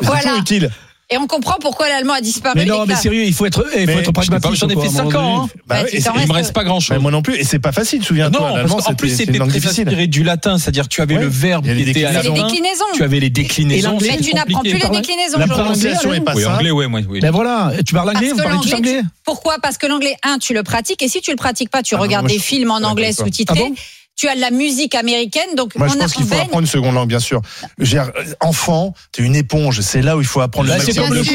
Voilà. 0.00 0.36
utile. 0.36 0.70
Et 1.14 1.16
on 1.16 1.28
comprend 1.28 1.54
pourquoi 1.60 1.88
l'allemand 1.88 2.14
a 2.14 2.20
disparu. 2.20 2.54
Mais 2.58 2.64
non, 2.64 2.86
mais 2.86 2.96
sérieux, 2.96 3.22
il 3.24 3.32
faut 3.32 3.46
être, 3.46 3.64
il 3.78 3.88
faut 3.88 3.98
être 4.00 4.10
pragmatique. 4.10 4.54
j'en 4.56 4.68
ai 4.68 4.74
fait 4.74 4.80
à 4.80 4.82
un 4.82 5.04
moment 5.04 5.10
cinq 5.10 5.16
ans, 5.16 5.22
donné. 5.22 5.44
hein. 5.44 5.48
Bah 5.68 5.82
Bah, 5.84 5.88
Il 6.22 6.26
me 6.28 6.32
reste- 6.32 6.52
pas 6.52 6.64
grand-chose. 6.64 6.88
Bah, 6.96 6.98
moi 6.98 7.12
non 7.12 7.22
plus, 7.22 7.36
et 7.36 7.44
c'est 7.44 7.60
pas 7.60 7.70
facile, 7.70 8.00
Non, 8.00 8.04
souviens-toi. 8.06 8.52
L'allemand, 8.56 8.76
qu'en 8.78 8.94
plus 8.94 9.10
c'était 9.16 9.40
inspiré 9.40 10.08
du 10.08 10.24
latin, 10.24 10.58
c'est-à-dire 10.58 10.88
tu 10.88 11.00
avais 11.02 11.14
le 11.14 11.28
verbe 11.28 11.66
Il 11.66 11.68
y 11.68 11.72
a 11.72 11.76
qui 11.76 11.84
les 11.84 11.90
était 11.92 12.04
à 12.06 12.12
la 12.12 12.22
fin, 12.24 12.32
déclinaisons. 12.32 12.84
tu 12.94 13.04
avais 13.04 13.20
les 13.20 13.30
déclinaisons. 13.30 13.90
l'anglais, 13.92 14.08
Mais 14.18 14.24
tu 14.24 14.34
n'apprends 14.34 14.60
plus 14.60 14.72
les 14.72 14.88
déclinaisons. 14.88 15.38
La 15.38 15.46
prononciation 15.46 16.12
est 16.14 16.20
pas 16.20 16.34
anglais, 16.48 16.72
ouais, 16.72 16.88
moi, 16.88 17.00
oui. 17.08 17.20
Ben 17.20 17.30
voilà, 17.30 17.72
tu 17.86 17.94
parles 17.94 18.08
anglais, 18.10 18.30
vous 18.32 18.36
parlez 18.42 18.58
tous 18.60 18.70
l'anglais, 18.72 18.90
anglais 18.98 19.02
pourquoi? 19.24 19.58
Parce 19.62 19.78
que 19.78 19.86
l'anglais, 19.86 20.16
un, 20.24 20.38
tu 20.38 20.52
le 20.52 20.64
pratiques, 20.64 21.00
et 21.02 21.08
si 21.08 21.20
tu 21.20 21.30
le 21.30 21.36
pratiques 21.36 21.70
pas, 21.70 21.82
tu 21.84 21.94
Ah 21.94 21.98
non, 21.98 22.02
regardes 22.02 22.26
des 22.26 22.38
films 22.40 22.72
en 22.72 22.82
anglais 22.82 23.12
sous-titrés. 23.12 23.72
Tu 24.16 24.28
as 24.28 24.36
de 24.36 24.40
la 24.40 24.52
musique 24.52 24.94
américaine, 24.94 25.56
donc 25.56 25.74
Moi, 25.74 25.88
je 25.88 25.94
on, 25.94 25.98
pense 25.98 26.12
a, 26.12 26.14
qu'il 26.14 26.24
on 26.24 26.28
faut 26.28 26.34
apprendre 26.34 26.60
une 26.60 26.66
seconde 26.66 26.94
langue, 26.94 27.08
bien 27.08 27.18
sûr. 27.18 27.42
Je 27.78 27.82
veux 27.84 27.88
dire, 27.88 28.12
euh, 28.16 28.24
enfant, 28.40 28.94
t'es 29.10 29.22
une 29.24 29.34
éponge. 29.34 29.80
C'est 29.80 30.02
là 30.02 30.16
où 30.16 30.20
il 30.20 30.26
faut 30.26 30.40
apprendre 30.40 30.68
Bah, 30.68 30.74
le 30.78 30.80
C'est 30.80 30.86
maximum 31.00 31.08
comme 31.08 31.18
de 31.18 31.24
choses. 31.24 31.34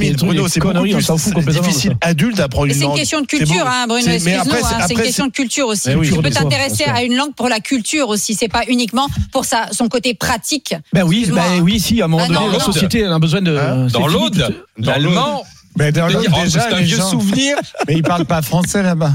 des 0.00 0.16
trucs, 0.16 0.24
Bruno, 0.24 0.48
c'est 0.48 1.60
difficile 1.60 1.96
adulte 2.00 2.36
d'apprendre 2.36 2.66
Mais 2.66 2.72
une 2.72 2.78
c'est 2.78 2.84
une 2.84 2.88
langue. 2.90 2.98
question 2.98 3.20
de 3.20 3.26
culture, 3.26 3.64
hein, 3.66 3.86
Bruno. 3.86 4.02
C'est- 4.04 4.34
hein, 4.36 4.42
c'est- 4.88 4.94
une 4.94 5.00
question 5.00 5.26
de 5.26 5.32
culture 5.32 5.66
aussi. 5.68 5.88
Tu 5.90 6.04
je 6.04 6.14
peux 6.16 6.30
t'intéresser 6.30 6.84
à 6.84 7.04
une 7.04 7.14
langue 7.14 7.34
pour 7.34 7.48
la 7.48 7.60
culture 7.60 8.08
aussi. 8.08 8.34
C'est 8.34 8.48
pas 8.48 8.62
uniquement 8.68 9.06
pour 9.30 9.44
sa, 9.44 9.68
son 9.72 9.88
côté 9.88 10.14
pratique. 10.14 10.74
Ben 10.92 11.04
oui, 11.04 11.26
ben 11.28 11.38
hein. 11.38 11.60
oui, 11.62 11.78
si, 11.78 12.00
à 12.02 12.06
un 12.06 12.08
moment 12.08 12.24
Ah 12.28 12.32
donné, 12.32 12.52
la 12.52 12.60
société 12.60 13.04
a 13.04 13.18
besoin 13.20 13.40
de. 13.40 13.56
Hein 13.56 13.86
Dans 13.92 14.08
l'Aude, 14.08 14.52
l'allemand, 14.78 15.44
Mais 15.78 15.92
dans 15.92 16.06
l'autre, 16.08 16.30
Oh, 16.34 16.40
déjà, 16.44 16.60
c'est 16.68 16.74
un 16.74 16.78
les 16.78 16.84
vieux 16.84 16.96
gens- 16.96 17.10
souvenir. 17.10 17.56
Mais 17.86 17.94
ils 17.94 18.02
parlent 18.02 18.24
pas 18.24 18.42
français 18.42 18.82
là-bas. 18.82 19.12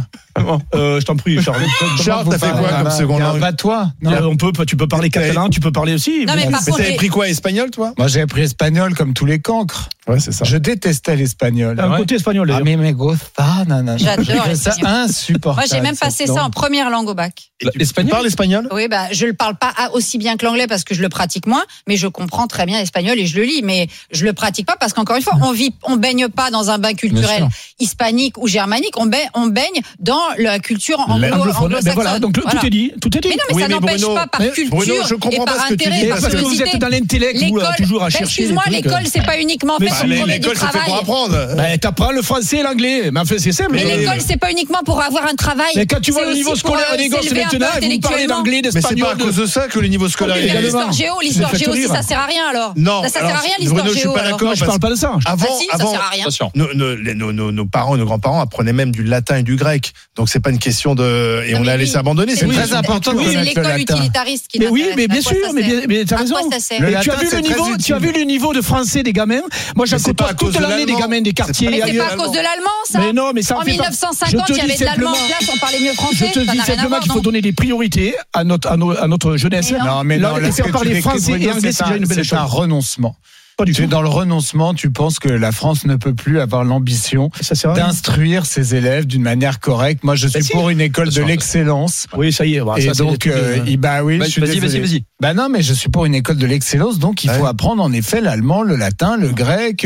Euh, 0.74 1.00
je 1.00 1.06
t'en 1.06 1.16
prie, 1.18 1.42
Charles. 1.42 1.62
Charles, 2.04 2.28
t'as 2.30 2.38
fait 2.40 2.52
quoi 2.52 2.70
comme 2.70 2.84
là-bas 2.84 3.02
langue 3.20 3.40
Pas 3.40 3.54
toi. 3.54 3.92
Euh, 4.06 4.22
on 4.24 4.38
peut, 4.38 4.52
tu 4.66 4.78
peux 4.78 4.88
parler 4.88 5.10
catalan, 5.10 5.50
tu 5.50 5.60
peux 5.60 5.72
parler 5.72 5.94
aussi. 5.94 6.26
Non, 6.26 6.34
mais 6.36 6.44
par 6.50 6.62
Mais 6.62 6.66
contre, 6.66 6.78
t'avais 6.78 6.90
les- 6.92 6.96
pris 6.96 7.10
quoi, 7.10 7.28
espagnol, 7.28 7.70
toi? 7.72 7.94
Moi, 7.98 8.08
j'ai 8.08 8.22
appris 8.22 8.42
espagnol 8.44 8.94
comme 8.96 9.14
tous 9.14 9.26
les 9.26 9.40
cancres. 9.40 9.90
Ouais, 10.08 10.20
c'est 10.20 10.32
ça. 10.32 10.46
Je 10.46 10.58
détestais 10.58 11.16
l'espagnol. 11.16 11.80
un 11.80 11.98
côté 11.98 12.16
espagnol. 12.16 12.48
Ah, 12.50 12.60
d'ailleurs. 12.60 12.66
mais 12.80 12.92
me 12.92 12.92
gusta, 12.92 13.46
nanana. 13.68 13.98
J'adore 13.98 14.26
Je 14.26 14.32
trouvais 14.38 14.56
ça 14.56 14.74
insupportable. 14.84 15.68
Moi, 15.68 15.78
j'ai 15.78 15.82
même 15.82 15.98
passé 15.98 16.28
ça 16.28 16.44
en 16.44 16.50
première 16.50 16.90
langue 16.90 17.10
au 17.10 17.14
bac. 17.14 17.51
Tu 17.62 17.68
L'espagnol 17.78 18.12
parles 18.12 18.26
espagnol? 18.28 18.68
Oui, 18.72 18.88
bah, 18.88 19.08
je 19.12 19.26
le 19.26 19.34
parle 19.34 19.56
pas 19.56 19.74
aussi 19.94 20.18
bien 20.18 20.36
que 20.38 20.46
l'anglais 20.46 20.66
parce 20.68 20.84
que 20.84 20.96
je 20.96 21.02
le 21.02 21.10
pratique 21.10 21.46
moins, 21.46 21.64
mais 21.88 21.96
je 21.96 22.08
comprends 22.08 22.48
très 22.48 22.66
bien 22.66 22.80
l'espagnol 22.80 23.20
et 23.20 23.26
je 23.28 23.36
le 23.38 23.44
lis. 23.44 23.62
Mais 23.64 23.88
je 24.12 24.26
le 24.26 24.34
pratique 24.34 24.66
pas 24.66 24.76
parce 24.80 24.94
qu'encore 24.94 25.16
une 25.18 25.22
fois, 25.22 25.34
on 25.44 25.52
vit, 25.52 25.74
on 25.84 25.96
baigne 25.98 26.28
pas 26.30 26.50
dans 26.50 26.72
un 26.72 26.78
bain 26.80 26.94
culturel 26.94 27.48
hispanique 27.80 28.38
ou 28.38 28.48
germanique. 28.48 28.98
On 28.98 29.06
baigne, 29.06 29.28
on 29.36 29.48
baigne 29.48 29.82
dans 30.00 30.20
la 30.38 30.60
culture 30.60 31.00
anglo 31.00 31.14
Anglophone. 31.28 31.52
Ben 31.52 31.58
anglo-saxonne. 31.66 31.94
voilà, 31.94 32.20
donc 32.20 32.38
le- 32.38 32.44
Voilà. 32.44 32.60
tout 32.60 32.66
est 32.68 32.70
dit, 32.70 32.92
tout 33.02 33.16
est 33.18 33.22
dit. 33.22 33.30
Mais 33.30 33.36
non, 33.36 33.44
mais 33.50 33.56
Oui, 33.56 33.62
ça 33.62 33.68
n'empêche 33.68 34.02
pas 34.02 34.28
par 34.28 34.42
culture 34.42 34.70
Bruno, 34.70 34.94
je 35.08 35.16
comprends 35.16 35.32
et 35.44 35.46
pas 35.46 35.54
par 35.54 35.64
ce 35.68 35.70
que 35.70 35.76
tu 35.76 35.88
intérêt, 35.88 36.02
dis, 36.02 36.08
par 36.10 36.22
Parce 36.22 36.34
que 36.34 36.40
vous 36.40 36.62
êtes 36.62 36.78
dans 36.80 36.88
l'intellect, 36.90 37.44
vous, 37.44 37.60
toujours 37.78 38.02
à 38.04 38.06
ben, 38.06 38.10
chercher. 38.12 38.24
Excuse-moi, 38.42 38.64
l'école, 38.70 39.04
c'est 39.12 39.24
pas 39.26 39.40
uniquement 39.40 39.78
fait 39.78 39.86
pour 39.86 39.94
Bah, 39.96 40.00
trouver 40.00 40.16
du 40.24 40.26
L'école, 40.32 40.58
c'est 40.58 40.66
fait 40.66 40.72
pour 40.72 40.80
travail. 40.82 41.00
apprendre. 41.02 41.56
Ben, 41.56 41.78
t'apprends 41.78 42.12
le 42.12 42.22
français 42.22 42.58
et 42.58 42.64
l'anglais. 42.64 43.12
Mais 43.12 43.20
enfin, 43.20 43.36
c'est 43.38 43.52
simple. 43.52 43.72
Mais 43.74 43.84
l'école, 43.98 44.20
c'est 44.26 44.38
pas 44.38 44.52
uniquement 44.52 44.80
pour 44.86 45.02
avoir 45.02 45.26
un 45.28 45.36
travail. 45.36 45.72
Mais 45.76 45.86
quand 45.86 46.00
tu 46.02 46.12
vois 46.12 46.26
le 46.26 46.34
niveau 46.34 46.56
scolaire 46.56 46.88
euh, 46.94 46.98
des 46.98 47.10
gosses 47.10 47.32
maintenant, 47.60 47.90
vous 47.90 48.00
parlez 48.00 48.28
d'anglais, 48.28 48.62
Mais 48.64 48.72
c'est 48.72 48.82
pas 48.82 48.90
d'espagnol. 48.90 49.08
à 49.20 49.24
cause 49.24 49.36
de 49.36 49.46
ça 49.46 49.68
que 49.68 49.80
le 49.80 49.88
niveau 49.88 50.08
scolaire 50.10 50.36
Mais 50.38 50.44
est 50.48 50.62
l'histoire 50.62 50.84
également. 50.84 50.92
géo, 50.92 51.14
Je 51.22 51.28
l'histoire 51.28 51.52
te 51.52 51.58
géo 51.58 51.72
aussi, 51.72 51.88
ça 51.88 52.02
sert 52.02 52.20
à 52.20 52.26
rien 52.26 52.44
alors. 52.50 52.74
Non, 52.76 53.02
ça, 53.04 53.10
ça 53.10 53.20
sert 53.20 53.36
à 53.36 53.40
rien 53.40 53.54
l'histoire 53.60 53.84
Bruno, 53.84 53.94
je 53.94 54.00
suis 54.00 54.02
géo. 54.04 54.14
pas 54.14 54.24
d'accord. 54.24 54.56
Je 54.56 54.66
parle 54.66 54.80
pas 54.80 54.90
de 54.90 54.96
ça. 54.96 55.18
Avant, 55.26 55.48
Ah 55.50 55.56
si, 55.60 55.66
ça 55.68 55.76
avant, 55.76 55.92
sert 55.92 56.02
à 56.02 56.10
rien. 56.10 56.22
Attention. 56.24 56.52
nos, 56.56 56.74
nos- 56.74 56.96
les- 56.96 57.16
nos- 57.16 57.66
parents 57.66 57.96
et 57.96 58.00
nos 58.00 58.06
grands-parents 58.06 58.42
apprenaient 58.42 58.74
même 58.74 58.92
du 58.92 59.04
latin 59.04 59.38
et 59.38 59.44
du 59.44 59.56
grec. 59.56 59.92
Donc 60.16 60.30
c'est 60.30 60.40
pas 60.40 60.50
une 60.50 60.60
question 60.60 60.96
de. 60.96 61.44
Et 61.48 61.54
Non, 61.54 61.60
on 61.60 61.64
mais 61.64 61.70
a 61.72 61.74
oui. 61.76 61.80
laissé 61.82 61.98
abandonner. 61.98 62.36
C'est 62.36 62.46
Oui, 62.46 62.56
très 62.56 62.74
important 62.74 63.12
C'est 63.18 63.44
l'école 63.44 63.80
utilitariste 63.80 64.48
qui 64.48 64.60
Mais 64.60 64.68
oui, 64.68 64.86
mais 64.96 65.08
bien 65.08 65.22
sûr, 65.22 65.36
mais, 65.54 65.64
mais 65.88 66.06
t'as 66.06 66.18
raison. 66.18 66.36
Et 66.50 66.96
tu 67.02 67.12
as 67.12 67.16
vu 67.16 67.30
le 67.32 67.40
niveau, 67.42 67.78
tu 67.78 67.94
as 67.94 68.00
vu 68.00 68.12
le 68.12 68.22
niveau 68.24 68.54
de 68.54 68.62
français 68.62 69.04
des 69.04 69.14
gamins. 69.14 69.42
Moi, 69.76 69.86
Mais 69.92 69.98
pas 69.98 70.04
côtoie 70.04 70.28
à 70.30 70.34
cause 70.34 70.54
toute 70.54 70.62
de 70.62 70.68
l'année 70.68 70.86
des 70.86 70.96
gamins 70.96 71.22
des 71.22 71.34
quartiers. 71.34 71.70
Mais 71.70 71.82
c'est 71.86 71.98
pas 71.98 72.06
à 72.14 72.16
cause 72.16 72.32
de 72.32 72.38
l'allemand, 72.38 72.70
ça 72.90 73.00
Mais 73.00 73.14
non, 73.14 73.32
mais 73.34 73.42
ça 73.42 73.58
En 73.58 73.62
fait 73.62 73.66
pas- 73.78 73.90
1950, 73.90 74.46
Je 74.48 74.54
te 74.54 74.58
il 74.58 74.58
y 74.58 74.62
avait 74.62 74.74
dis 74.74 74.80
de 74.80 74.86
l'allemand 74.86 75.14
classe, 75.14 75.50
on 75.54 75.58
parlait 75.60 75.80
mieux 75.80 75.92
Je 75.92 75.96
français. 75.96 76.32
te 76.32 76.46
ça 76.46 76.52
dis 76.52 76.58
simplement 76.60 77.00
qu'il 77.00 77.12
faut 77.12 77.18
non 77.20 77.24
donner 77.42 77.52
des 77.52 77.56
priorités 77.56 78.16
à 78.34 78.44
notre, 78.44 78.70
à 78.70 78.78
nos- 78.78 78.92
à 78.98 79.08
notre 79.08 79.38
jeunesse. 79.38 79.72
Mais 79.72 79.80
non. 79.80 79.86
Non, 79.86 80.04
mais 80.04 80.18
Là, 80.18 80.30
non, 80.32 80.38
là, 80.38 80.52
faire 80.52 80.72
parler 80.72 81.02
français 81.02 81.32
et 81.40 81.52
anglais, 81.52 81.72
c'est 81.72 81.84
déjà 81.84 81.96
une 81.98 82.06
belle 82.06 82.18
C'est 82.18 82.24
chose. 82.24 82.40
un 82.40 82.44
renoncement. 82.44 83.16
Pas 83.62 83.66
du 83.66 83.74
Tu 83.74 83.82
es 83.82 83.86
tout. 83.86 83.92
dans 83.92 84.02
le 84.02 84.08
renoncement, 84.10 84.74
tu 84.74 84.90
penses 84.90 85.20
que 85.20 85.30
la 85.30 85.52
France 85.52 85.86
ne 85.86 85.96
peut 85.96 86.16
plus 86.16 86.40
avoir 86.40 86.64
l'ambition 86.64 87.30
rien. 87.64 87.74
d'instruire 87.74 88.46
ses 88.48 88.74
élèves 88.76 89.06
d'une 89.06 89.22
manière 89.22 89.60
correcte. 89.60 90.04
Moi, 90.04 90.16
je 90.16 90.28
suis 90.28 90.40
Bah 90.40 90.46
si. 90.46 90.52
pour 90.52 90.70
une 90.72 90.82
école 90.82 91.10
de 91.10 91.22
l'excellence. 91.22 92.08
Oui, 92.18 92.34
ça 92.34 92.46
y 92.46 92.56
est. 92.56 92.62
bah, 92.62 92.76
Et 92.78 92.82
ça, 92.88 92.94
donc, 92.94 93.20
de- 93.28 93.32
euh, 93.32 93.60
il- 93.68 93.78
bah 93.78 94.04
oui, 94.04 94.16
je 94.16 94.20
Vas-y, 94.20 94.32
suis 94.32 94.42
vas-y, 94.42 94.60
vas-y, 94.60 94.80
vas-y. 94.80 95.04
Bah 95.22 95.34
non, 95.36 95.48
mais 95.50 95.62
je 95.62 95.74
suis 95.74 95.90
pour 95.90 96.06
une 96.06 96.16
école 96.16 96.38
de 96.38 96.46
l'excellence, 96.48 96.98
donc 96.98 97.24
il 97.24 97.30
Ouais. 97.30 97.38
faut 97.38 97.46
apprendre 97.46 97.84
en 97.84 97.92
effet 97.94 98.20
l'allemand, 98.22 98.64
le 98.64 98.76
latin, 98.76 99.16
le 99.18 99.30
grec, 99.30 99.86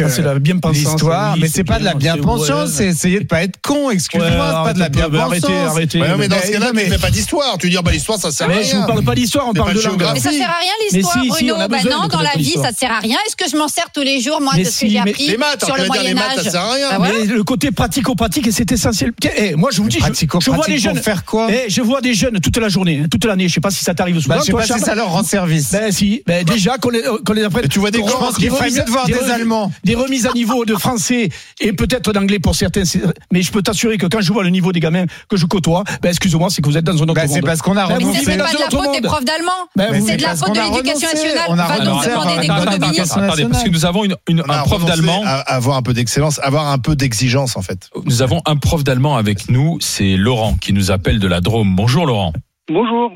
l'histoire. 0.71 1.35
mais 1.37 1.47
c'est 1.49 1.63
pas 1.63 1.79
de 1.79 1.83
la 1.83 1.93
bien, 1.95 2.15
bien-pensance, 2.15 2.69
c'est- 2.71 2.87
essayer 2.87 3.19
de 3.19 3.25
pas 3.25 3.43
être 3.43 3.59
con. 3.61 3.89
Excuse-moi, 3.91 4.29
c'est 4.29 4.37
pas 4.37 4.73
de 4.73 4.79
la 4.79 4.85
arrêtez, 4.85 4.99
bien-pensance. 5.09 5.49
Arrêtez, 5.49 5.53
arrêtez. 5.67 6.01
Ouais, 6.01 6.17
mais 6.17 6.27
dans 6.27 6.37
ce 6.39 6.51
cas-là, 6.51 6.67
tu 6.69 6.75
mais- 6.75 6.85
fais 6.89 6.97
pas 6.97 7.11
d'histoire. 7.11 7.57
Tu 7.59 7.69
dis, 7.69 7.77
bah, 7.83 7.91
l'histoire, 7.91 8.19
ça 8.19 8.31
sert 8.31 8.47
à 8.47 8.49
Mais 8.49 8.63
je 8.63 8.71
vous 8.71 8.77
rien. 8.77 8.87
parle 8.87 9.03
pas 9.03 9.15
d'histoire, 9.15 9.47
on 9.49 9.53
parle 9.53 9.73
de 9.73 9.81
géographie. 9.81 10.13
Mais 10.13 10.19
ça 10.21 10.31
sert 10.31 10.49
à 10.49 10.59
rien 10.59 10.71
l'histoire, 10.91 11.25
Bruno. 11.27 11.55
Bah 11.69 11.77
non, 11.89 12.07
dans 12.07 12.21
la 12.21 12.31
vie, 12.37 12.53
ça 12.61 12.71
ne 12.71 12.75
sert 12.75 12.91
à 12.91 12.99
rien. 12.99 13.17
Est-ce 13.27 13.35
que 13.35 13.49
je 13.49 13.57
m'en 13.65 13.69
sers 13.69 13.89
tous 13.91 14.01
les 14.01 14.21
jours, 14.21 14.39
moi, 14.41 14.53
Mais 14.55 14.63
de 14.63 14.69
ce 14.69 14.71
si, 14.73 14.85
que 14.85 14.91
j'ai 14.91 14.99
appris 14.99 15.27
Les 15.27 15.37
maths, 15.37 15.63
sur 15.65 15.73
on 15.73 15.77
le 15.77 15.81
les 15.83 15.87
Moyen 15.87 16.13
maths, 16.13 16.23
ça 16.35 16.39
Âge 16.41 16.51
sert 16.51 16.61
à 16.61 16.73
rien. 16.73 16.89
Bah 16.91 16.95
voilà. 16.99 17.13
Mais 17.19 17.25
le 17.25 17.43
côté 17.43 17.71
pratico-pratique, 17.71 18.47
c'est 18.51 18.71
essentiel. 18.71 19.11
Eh, 19.37 19.55
moi, 19.55 19.69
je 19.73 19.81
vous 19.81 19.89
dis, 19.89 19.97
je, 19.99 20.05
je 20.05 20.49
vois 20.51 20.55
des 20.57 20.59
pratique 20.59 20.77
jeunes. 20.79 20.97
faire 21.01 21.25
quoi 21.25 21.47
Eh, 21.49 21.69
je 21.69 21.81
vois 21.81 22.01
des 22.01 22.13
jeunes 22.13 22.39
toute 22.39 22.57
la 22.57 22.69
journée, 22.69 23.01
hein, 23.03 23.07
toute 23.09 23.25
l'année. 23.25 23.47
Je 23.47 23.53
sais 23.53 23.59
pas 23.61 23.71
si 23.71 23.83
ça 23.83 23.93
t'arrive 23.95 24.19
souvent. 24.19 24.35
Bah, 24.35 24.41
je 24.41 24.45
sais 24.45 24.51
toi, 24.51 24.61
pas 24.61 24.67
si 24.77 24.79
ça 24.79 24.93
leur 24.95 25.09
rend 25.11 25.23
service. 25.23 25.71
Ben 25.71 25.91
si, 25.91 26.21
ben 26.27 26.43
déjà 26.45 26.77
qu'on 26.77 26.89
les, 26.89 27.03
les 27.33 27.43
apprenne. 27.43 27.65
Et 27.65 27.69
tu 27.69 27.79
vois 27.79 27.91
des 27.91 27.99
grands, 28.01 28.09
Je 28.09 28.15
pense 28.15 28.39
mieux 28.39 28.83
de 28.83 28.89
voir 28.91 29.05
des 29.07 29.31
Allemands. 29.31 29.71
Des 29.83 29.95
remises 29.95 30.25
à 30.27 30.31
niveau 30.33 30.65
de 30.65 30.75
français 30.75 31.29
et 31.59 31.73
peut-être 31.73 32.13
d'anglais 32.13 32.39
pour 32.39 32.55
certains. 32.55 32.85
c'est- 32.85 33.01
Mais 33.31 33.41
je 33.41 33.51
peux 33.51 33.61
t'assurer 33.61 33.97
que 33.97 34.05
quand 34.05 34.21
je 34.21 34.31
vois 34.31 34.43
le 34.43 34.49
niveau 34.49 34.71
des 34.71 34.79
gamins 34.79 35.05
que 35.29 35.37
je 35.37 35.45
côtoie, 35.45 35.83
ben 36.01 36.09
excuse-moi, 36.09 36.49
c'est 36.51 36.61
que 36.61 36.69
vous 36.69 36.77
êtes 36.77 36.83
dans 36.85 37.01
un 37.01 37.07
autre 37.07 37.21
c'est 37.21 37.27
monde. 37.27 37.41
parce 37.45 37.61
qu'on 37.61 37.75
a 37.77 37.87
Ben, 37.87 37.95
renoncé. 37.95 38.19
c'est 38.25 38.37
pas 38.37 38.51
de 38.53 38.59
la 38.59 38.69
faute 38.69 38.91
des 38.93 39.01
profs 39.01 39.25
d'allemand. 39.25 39.51
Ben, 39.75 40.03
C'est 40.05 40.17
de 40.17 40.21
la 40.23 40.35
faute 40.35 40.53
de 40.55 40.59
l'éducation 40.59 41.09
nationale. 41.13 41.55
Va 41.55 41.79
donc 41.85 42.03
demander 42.03 42.41
des 42.41 42.47
cours 42.47 43.35
de 43.35 43.54
parce 43.55 43.63
que 43.63 43.69
nous 43.73 43.85
avons 43.85 44.03
une, 44.03 44.15
une- 44.27 44.41
un 44.47 44.63
prof 44.63 44.85
d'allemand. 44.85 45.21
à 45.25 45.39
avoir 45.55 45.77
un 45.77 45.81
peu 45.81 45.93
d'excellence, 45.93 46.39
avoir 46.39 46.67
un 46.67 46.77
peu 46.79 46.95
d'exigence, 46.95 47.55
en 47.57 47.61
fait. 47.61 47.89
Nous 48.05 48.21
avons 48.21 48.41
un 48.45 48.55
prof 48.57 48.83
d'allemand 48.83 49.15
avec 49.17 49.49
nous, 49.49 49.77
c'est 49.79 50.17
Laurent 50.17 50.55
qui 50.55 50.73
nous 50.73 50.91
appelle 50.91 51.19
de 51.19 51.27
la 51.27 51.41
Drôme. 51.41 51.75
Bonjour 51.75 52.05
Laurent. 52.05 52.33
Bonjour. 52.67 53.11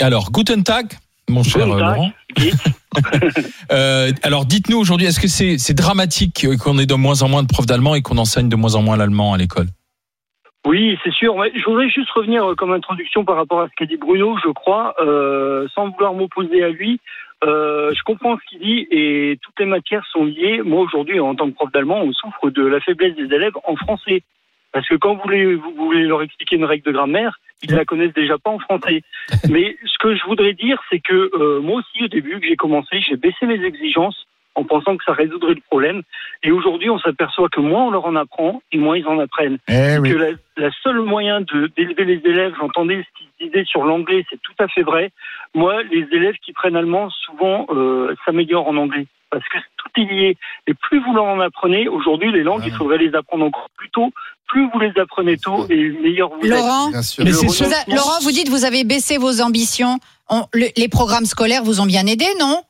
Alors, 0.00 0.32
Guten 0.32 0.64
Tag, 0.64 0.86
mon 1.28 1.42
cher 1.42 1.66
Guten 1.66 1.72
euh, 1.72 1.78
Tag. 1.80 1.96
Laurent. 1.96 2.10
Euh, 3.70 4.10
alors, 4.22 4.44
dites-nous 4.46 4.78
aujourd'hui, 4.78 5.06
est-ce 5.06 5.20
que 5.20 5.28
c'est 5.28 5.74
dramatique 5.74 6.46
qu'on 6.58 6.78
ait 6.78 6.86
de 6.86 6.94
moins 6.94 7.22
en 7.22 7.28
moins 7.28 7.42
de 7.42 7.46
profs 7.48 7.66
d'allemand 7.66 7.94
et 7.94 8.02
qu'on 8.02 8.16
enseigne 8.18 8.48
de 8.48 8.56
moins 8.56 8.74
en 8.74 8.82
moins 8.82 8.96
l'allemand 8.96 9.34
à 9.34 9.38
l'école? 9.38 9.66
Oui, 10.66 10.96
c'est 11.04 11.12
sûr. 11.12 11.34
Je 11.54 11.64
voudrais 11.64 11.88
juste 11.90 12.10
revenir 12.16 12.44
euh, 12.44 12.54
comme 12.54 12.72
introduction 12.72 13.24
par 13.24 13.36
rapport 13.36 13.60
à 13.60 13.66
ce 13.68 13.72
qu'a 13.76 13.86
dit 13.86 13.96
Bruno, 13.98 14.36
je 14.44 14.50
crois, 14.52 14.94
euh, 15.00 15.68
sans 15.74 15.90
vouloir 15.90 16.14
m'opposer 16.14 16.64
à 16.64 16.70
lui. 16.70 16.98
Euh, 17.44 17.92
je 17.94 18.02
comprends 18.02 18.36
ce 18.36 18.44
qu'il 18.48 18.60
dit 18.60 18.86
et 18.90 19.38
toutes 19.42 19.58
les 19.60 19.66
matières 19.66 20.04
sont 20.12 20.24
liées. 20.24 20.60
Moi, 20.62 20.82
aujourd'hui, 20.82 21.20
en 21.20 21.34
tant 21.34 21.48
que 21.48 21.54
prof 21.54 21.70
d'allemand, 21.72 22.00
on 22.02 22.12
souffre 22.12 22.50
de 22.50 22.64
la 22.64 22.80
faiblesse 22.80 23.14
des 23.14 23.32
élèves 23.34 23.56
en 23.64 23.76
français. 23.76 24.22
Parce 24.72 24.86
que 24.86 24.96
quand 24.96 25.14
vous 25.14 25.22
voulez, 25.22 25.54
vous 25.54 25.74
voulez 25.74 26.04
leur 26.04 26.22
expliquer 26.22 26.56
une 26.56 26.64
règle 26.64 26.84
de 26.84 26.92
grammaire, 26.92 27.38
ils 27.62 27.74
la 27.74 27.84
connaissent 27.84 28.12
déjà 28.12 28.38
pas 28.38 28.50
en 28.50 28.58
français. 28.58 29.02
Mais 29.50 29.76
ce 29.84 29.98
que 29.98 30.14
je 30.14 30.24
voudrais 30.24 30.52
dire, 30.52 30.80
c'est 30.90 31.00
que 31.00 31.30
euh, 31.34 31.60
moi 31.60 31.80
aussi, 31.80 32.04
au 32.04 32.08
début 32.08 32.38
que 32.40 32.46
j'ai 32.46 32.56
commencé, 32.56 33.00
j'ai 33.00 33.16
baissé 33.16 33.46
mes 33.46 33.64
exigences 33.64 34.26
en 34.58 34.64
pensant 34.64 34.96
que 34.96 35.04
ça 35.04 35.12
résoudrait 35.12 35.54
le 35.54 35.60
problème. 35.70 36.02
Et 36.42 36.50
aujourd'hui, 36.50 36.90
on 36.90 36.98
s'aperçoit 36.98 37.48
que 37.48 37.60
moins 37.60 37.84
on 37.84 37.90
leur 37.90 38.06
en 38.06 38.16
apprend, 38.16 38.60
et 38.72 38.78
moins 38.78 38.96
ils 38.96 39.06
en 39.06 39.18
apprennent. 39.18 39.58
Eh 39.68 39.98
oui. 39.98 40.10
Que 40.10 40.16
la, 40.16 40.30
la 40.56 40.70
seule 40.82 41.00
moyen 41.00 41.40
de 41.40 41.70
d'élever 41.76 42.04
les 42.04 42.20
élèves, 42.24 42.54
j'entendais 42.60 43.02
ce 43.04 43.18
qu'ils 43.18 43.48
disaient 43.48 43.64
sur 43.64 43.84
l'anglais, 43.84 44.24
c'est 44.30 44.40
tout 44.42 44.54
à 44.58 44.66
fait 44.68 44.82
vrai. 44.82 45.10
Moi, 45.54 45.82
les 45.84 46.06
élèves 46.12 46.34
qui 46.44 46.52
prennent 46.52 46.76
allemand, 46.76 47.08
souvent, 47.26 47.66
euh, 47.70 48.14
s'améliorent 48.24 48.68
en 48.68 48.76
anglais. 48.76 49.06
Parce 49.30 49.44
que 49.44 49.58
tout 49.76 50.00
est 50.00 50.04
lié. 50.12 50.36
Et 50.66 50.74
plus 50.74 51.00
vous 51.04 51.14
leur 51.14 51.24
en 51.24 51.38
apprenez, 51.40 51.86
aujourd'hui, 51.86 52.32
les 52.32 52.42
langues, 52.42 52.62
il 52.66 52.72
faudrait 52.72 52.98
les 52.98 53.14
apprendre 53.14 53.44
encore 53.44 53.68
plus 53.76 53.90
tôt. 53.90 54.10
Plus 54.48 54.66
vous 54.72 54.78
les 54.80 54.92
apprenez 54.98 55.36
tôt, 55.36 55.66
et 55.68 55.90
meilleur 56.02 56.30
vous 56.30 56.40
êtes. 56.46 56.50
Laurent, 56.50 56.88
Bien 56.90 57.02
sûr. 57.02 57.22
Mais 57.24 57.30
Le 57.30 57.94
Laurent, 57.94 58.18
vous 58.22 58.30
dites 58.32 58.48
vous 58.48 58.64
avez 58.64 58.84
baissé 58.84 59.18
vos 59.18 59.42
ambitions. 59.42 59.98
On- 60.30 60.44
le- 60.54 60.68
les 60.76 60.88
programmes 60.88 61.26
scolaires 61.26 61.62
vous 61.62 61.80
ont 61.82 61.86
bien 61.86 62.06
aidé, 62.06 62.24
non? 62.40 62.62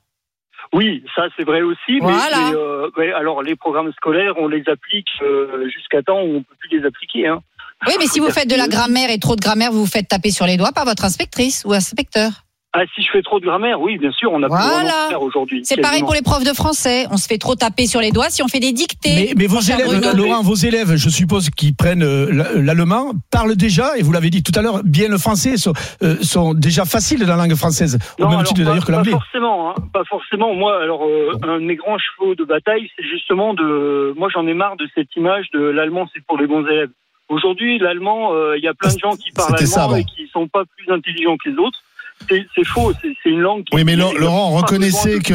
Oui, 0.73 1.05
ça 1.15 1.29
c'est 1.37 1.45
vrai 1.45 1.63
aussi. 1.63 1.79
Mais, 2.01 2.01
Voilà. 2.01 2.51
mais, 2.51 2.57
euh, 2.57 2.91
mais 2.97 3.13
alors 3.13 3.43
les 3.43 3.57
programmes 3.57 3.93
scolaires, 3.93 4.35
on 4.39 4.49
les 4.49 4.63
applique 4.69 5.09
euh, 5.23 5.69
jusqu'à 5.75 6.03
temps 6.03 6.21
où 6.23 6.37
on 6.37 6.43
peut 6.43 6.55
plus 6.59 6.79
les 6.79 6.87
appliquer. 6.87 7.27
Hein. 7.27 7.41
Oui, 7.87 7.95
mais 7.99 8.07
si 8.07 8.19
vous 8.19 8.31
faites 8.31 8.51
de 8.51 8.57
la 8.57 8.67
grammaire 8.69 9.09
et 9.11 9.19
trop 9.19 9.37
de 9.37 9.41
grammaire, 9.41 9.71
vous 9.71 9.81
vous 9.81 9.91
faites 9.91 10.09
taper 10.09 10.31
sur 10.31 10.47
les 10.47 10.57
doigts 10.57 10.73
par 10.73 10.85
votre 10.85 11.05
inspectrice 11.05 11.63
ou 11.65 11.73
inspecteur. 11.73 12.45
Ah, 12.75 12.83
si 12.95 13.03
je 13.03 13.11
fais 13.11 13.23
trop 13.23 13.41
de 13.41 13.47
grammaire, 13.47 13.81
oui, 13.81 13.97
bien 13.97 14.13
sûr, 14.13 14.31
on 14.31 14.43
a 14.43 14.47
plus 14.47 14.55
Voilà. 14.55 15.07
faire 15.09 15.23
aujourd'hui. 15.23 15.63
C'est 15.65 15.81
pareil 15.81 16.01
pour 16.03 16.13
les 16.13 16.21
profs 16.21 16.45
de 16.45 16.53
français. 16.53 17.07
On 17.11 17.17
se 17.17 17.27
fait 17.27 17.39
trop 17.39 17.55
taper 17.55 17.87
sur 17.87 18.01
les 18.01 18.11
doigts 18.13 18.29
si 18.29 18.43
on 18.43 18.47
fait 18.49 18.61
des 18.61 18.73
dictées. 18.73 19.15
Mais, 19.15 19.33
mais 19.37 19.47
vos 19.47 19.61
élèves, 19.61 19.87
Bruno. 19.87 20.13
Laurent, 20.15 20.43
vos 20.43 20.55
élèves, 20.55 20.95
je 20.97 21.09
suppose, 21.09 21.49
qui 21.49 21.73
prennent 21.73 22.03
euh, 22.03 22.29
l- 22.29 22.65
l'allemand, 22.67 23.13
parlent 23.31 23.57
déjà, 23.57 23.97
et 23.97 24.03
vous 24.03 24.13
l'avez 24.13 24.29
dit 24.29 24.43
tout 24.43 24.53
à 24.55 24.61
l'heure, 24.61 24.83
bien 24.85 25.09
le 25.09 25.17
français, 25.17 25.57
sont, 25.57 25.73
euh, 26.03 26.17
sont 26.21 26.53
déjà 26.53 26.85
faciles 26.85 27.21
dans 27.25 27.37
la 27.37 27.47
langue 27.47 27.55
française, 27.55 27.99
au 28.19 28.23
Non, 28.25 28.29
même 28.29 28.39
alors, 28.41 28.49
titre 28.49 28.61
pas, 28.61 28.69
d'ailleurs 28.69 28.85
que 28.85 28.93
pas 28.93 28.99
l'anglais. 28.99 29.13
forcément, 29.13 29.71
hein, 29.71 29.75
pas 29.95 30.05
forcément. 30.05 30.53
Moi, 30.55 30.79
alors, 30.83 31.05
euh, 31.07 31.33
un 31.45 31.61
de 31.61 31.65
mes 31.65 31.77
grands 31.77 31.97
chevaux 31.99 32.35
de 32.35 32.45
bataille, 32.45 32.91
c'est 32.99 33.05
justement 33.05 33.55
de. 33.55 34.13
Moi, 34.19 34.29
j'en 34.33 34.47
ai 34.47 34.53
marre 34.55 34.77
de 34.77 34.87
cette 34.95 35.09
image 35.17 35.47
de 35.55 35.61
l'allemand, 35.61 36.07
c'est 36.15 36.23
pour 36.27 36.37
les 36.37 36.47
bons 36.47 36.67
élèves. 36.67 36.91
Aujourd'hui, 37.31 37.79
l'allemand, 37.79 38.35
euh, 38.35 38.57
il 38.59 38.63
y 38.65 38.69
a 38.69 38.75
plein 38.75 38.93
de 38.93 38.99
gens 38.99 39.17
qui 39.17 39.31
parlent 39.33 39.59
ça 39.67 39.83
allemand 39.85 39.95
avant. 39.95 39.97
et 39.97 40.05
qui 40.05 40.29
sont 40.33 40.49
pas 40.49 40.65
plus 40.77 40.93
intelligents 40.93 41.37
que 41.43 41.49
les 41.49 41.57
autres. 41.57 41.81
C'est 42.29 42.47
c'est 42.55 42.65
faux. 42.67 42.93
C'est 43.03 43.13
c'est 43.23 43.31
une 43.31 43.41
langue. 43.41 43.65
Qui, 43.65 43.75
Oui, 43.77 43.85
mais 43.85 43.97
Laurent, 43.97 44.51
reconnaissez 44.51 45.19
que. 45.21 45.35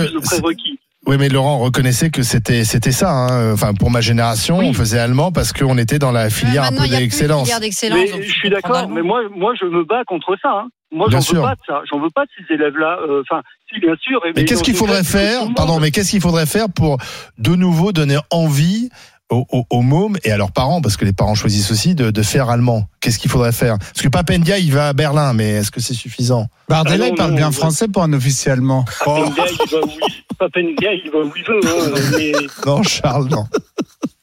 Oui, 1.06 1.18
mais 1.20 1.28
Laurent, 1.28 1.58
reconnaissez 1.60 2.10
que 2.12 2.24
c'était 2.24 2.64
c'était 2.64 2.94
ça. 2.94 3.12
hein. 3.12 3.52
Enfin, 3.54 3.74
pour 3.74 3.92
ma 3.92 4.00
génération, 4.00 4.60
Oui. 4.60 4.68
on 4.70 4.74
faisait 4.74 5.00
allemand 5.00 5.34
parce 5.34 5.52
qu'on 5.52 5.78
était 5.78 6.00
dans 6.00 6.14
la 6.14 6.30
filière 6.30 6.64
un 6.64 6.72
Maintenant, 6.72 6.88
peu 6.88 6.96
d'excellence. 6.96 7.50
Mais 7.92 8.08
je 8.24 8.32
suis 8.32 8.50
d'accord, 8.50 8.88
mais 8.90 9.02
moi, 9.02 9.22
moi, 9.36 9.54
je 9.60 9.66
me 9.66 9.84
bats 9.84 10.04
contre 10.08 10.38
ça. 10.42 10.50
Hein. 10.64 10.68
Moi, 10.94 11.08
j'en 11.10 11.20
veux 11.20 11.42
pas 11.42 11.56
de 11.56 11.60
ça. 11.68 11.82
J'en 11.92 12.00
veux 12.00 12.10
pas 12.12 12.24
de 12.24 12.30
ces 12.48 12.54
élèves-là. 12.54 13.00
Euh, 13.10 13.22
Enfin, 13.30 13.42
si, 13.74 13.80
bien 13.82 13.96
sûr. 14.00 14.22
Mais 14.36 14.46
qu'est-ce 14.46 14.64
qu'il 14.64 14.76
faudrait 14.76 15.04
faire 15.04 15.42
Pardon, 15.56 15.80
mais 15.82 15.92
qu'est-ce 15.92 16.12
qu'il 16.12 16.22
faudrait 16.22 16.46
faire 16.46 16.68
pour 16.74 16.98
de 17.38 17.56
nouveau 17.56 17.92
donner 17.92 18.18
envie 18.30 18.90
aux, 19.34 19.46
aux, 19.52 19.66
aux 19.70 19.82
mômes 19.82 20.18
et 20.24 20.32
à 20.32 20.38
leurs 20.38 20.52
parents, 20.52 20.82
parce 20.82 20.96
que 20.98 21.06
les 21.06 21.14
parents 21.14 21.36
choisissent 21.36 21.72
aussi 21.72 21.96
de, 21.96 22.12
de 22.12 22.22
faire 22.22 22.50
allemand. 22.50 22.88
Qu'est-ce 23.02 23.20
qu'il 23.20 23.30
faudrait 23.32 23.52
faire? 23.52 23.78
Parce 23.80 24.02
que 24.02 24.08
Papendia, 24.10 24.58
il 24.58 24.72
va 24.72 24.90
à 24.90 24.94
Berlin, 24.94 25.34
mais 25.34 25.50
est-ce 25.50 25.72
que 25.72 25.80
c'est 25.82 25.94
suffisant? 25.94 26.48
Bardella, 26.70 27.06
Ah 27.06 27.08
non, 27.08 27.14
il 27.14 27.18
parle 27.18 27.32
non, 27.32 27.38
bien 27.38 27.46
non. 27.48 27.52
français 27.52 27.88
pour 27.88 28.04
un 28.04 28.14
officier 28.14 28.52
allemand. 28.52 28.86
Papendia, 29.04 29.44
il 29.52 29.70
va 29.72 29.80
où 29.86 29.90
il- 29.90 30.36
Papendia, 30.38 30.94
il 30.94 31.12
va 31.12 31.20
où 31.20 31.32
il 31.36 31.44
veut. 31.44 31.60
Hein, 31.66 32.02
mais... 32.18 32.32
Non, 32.66 32.84
Charles, 32.84 33.28
non. 33.30 33.46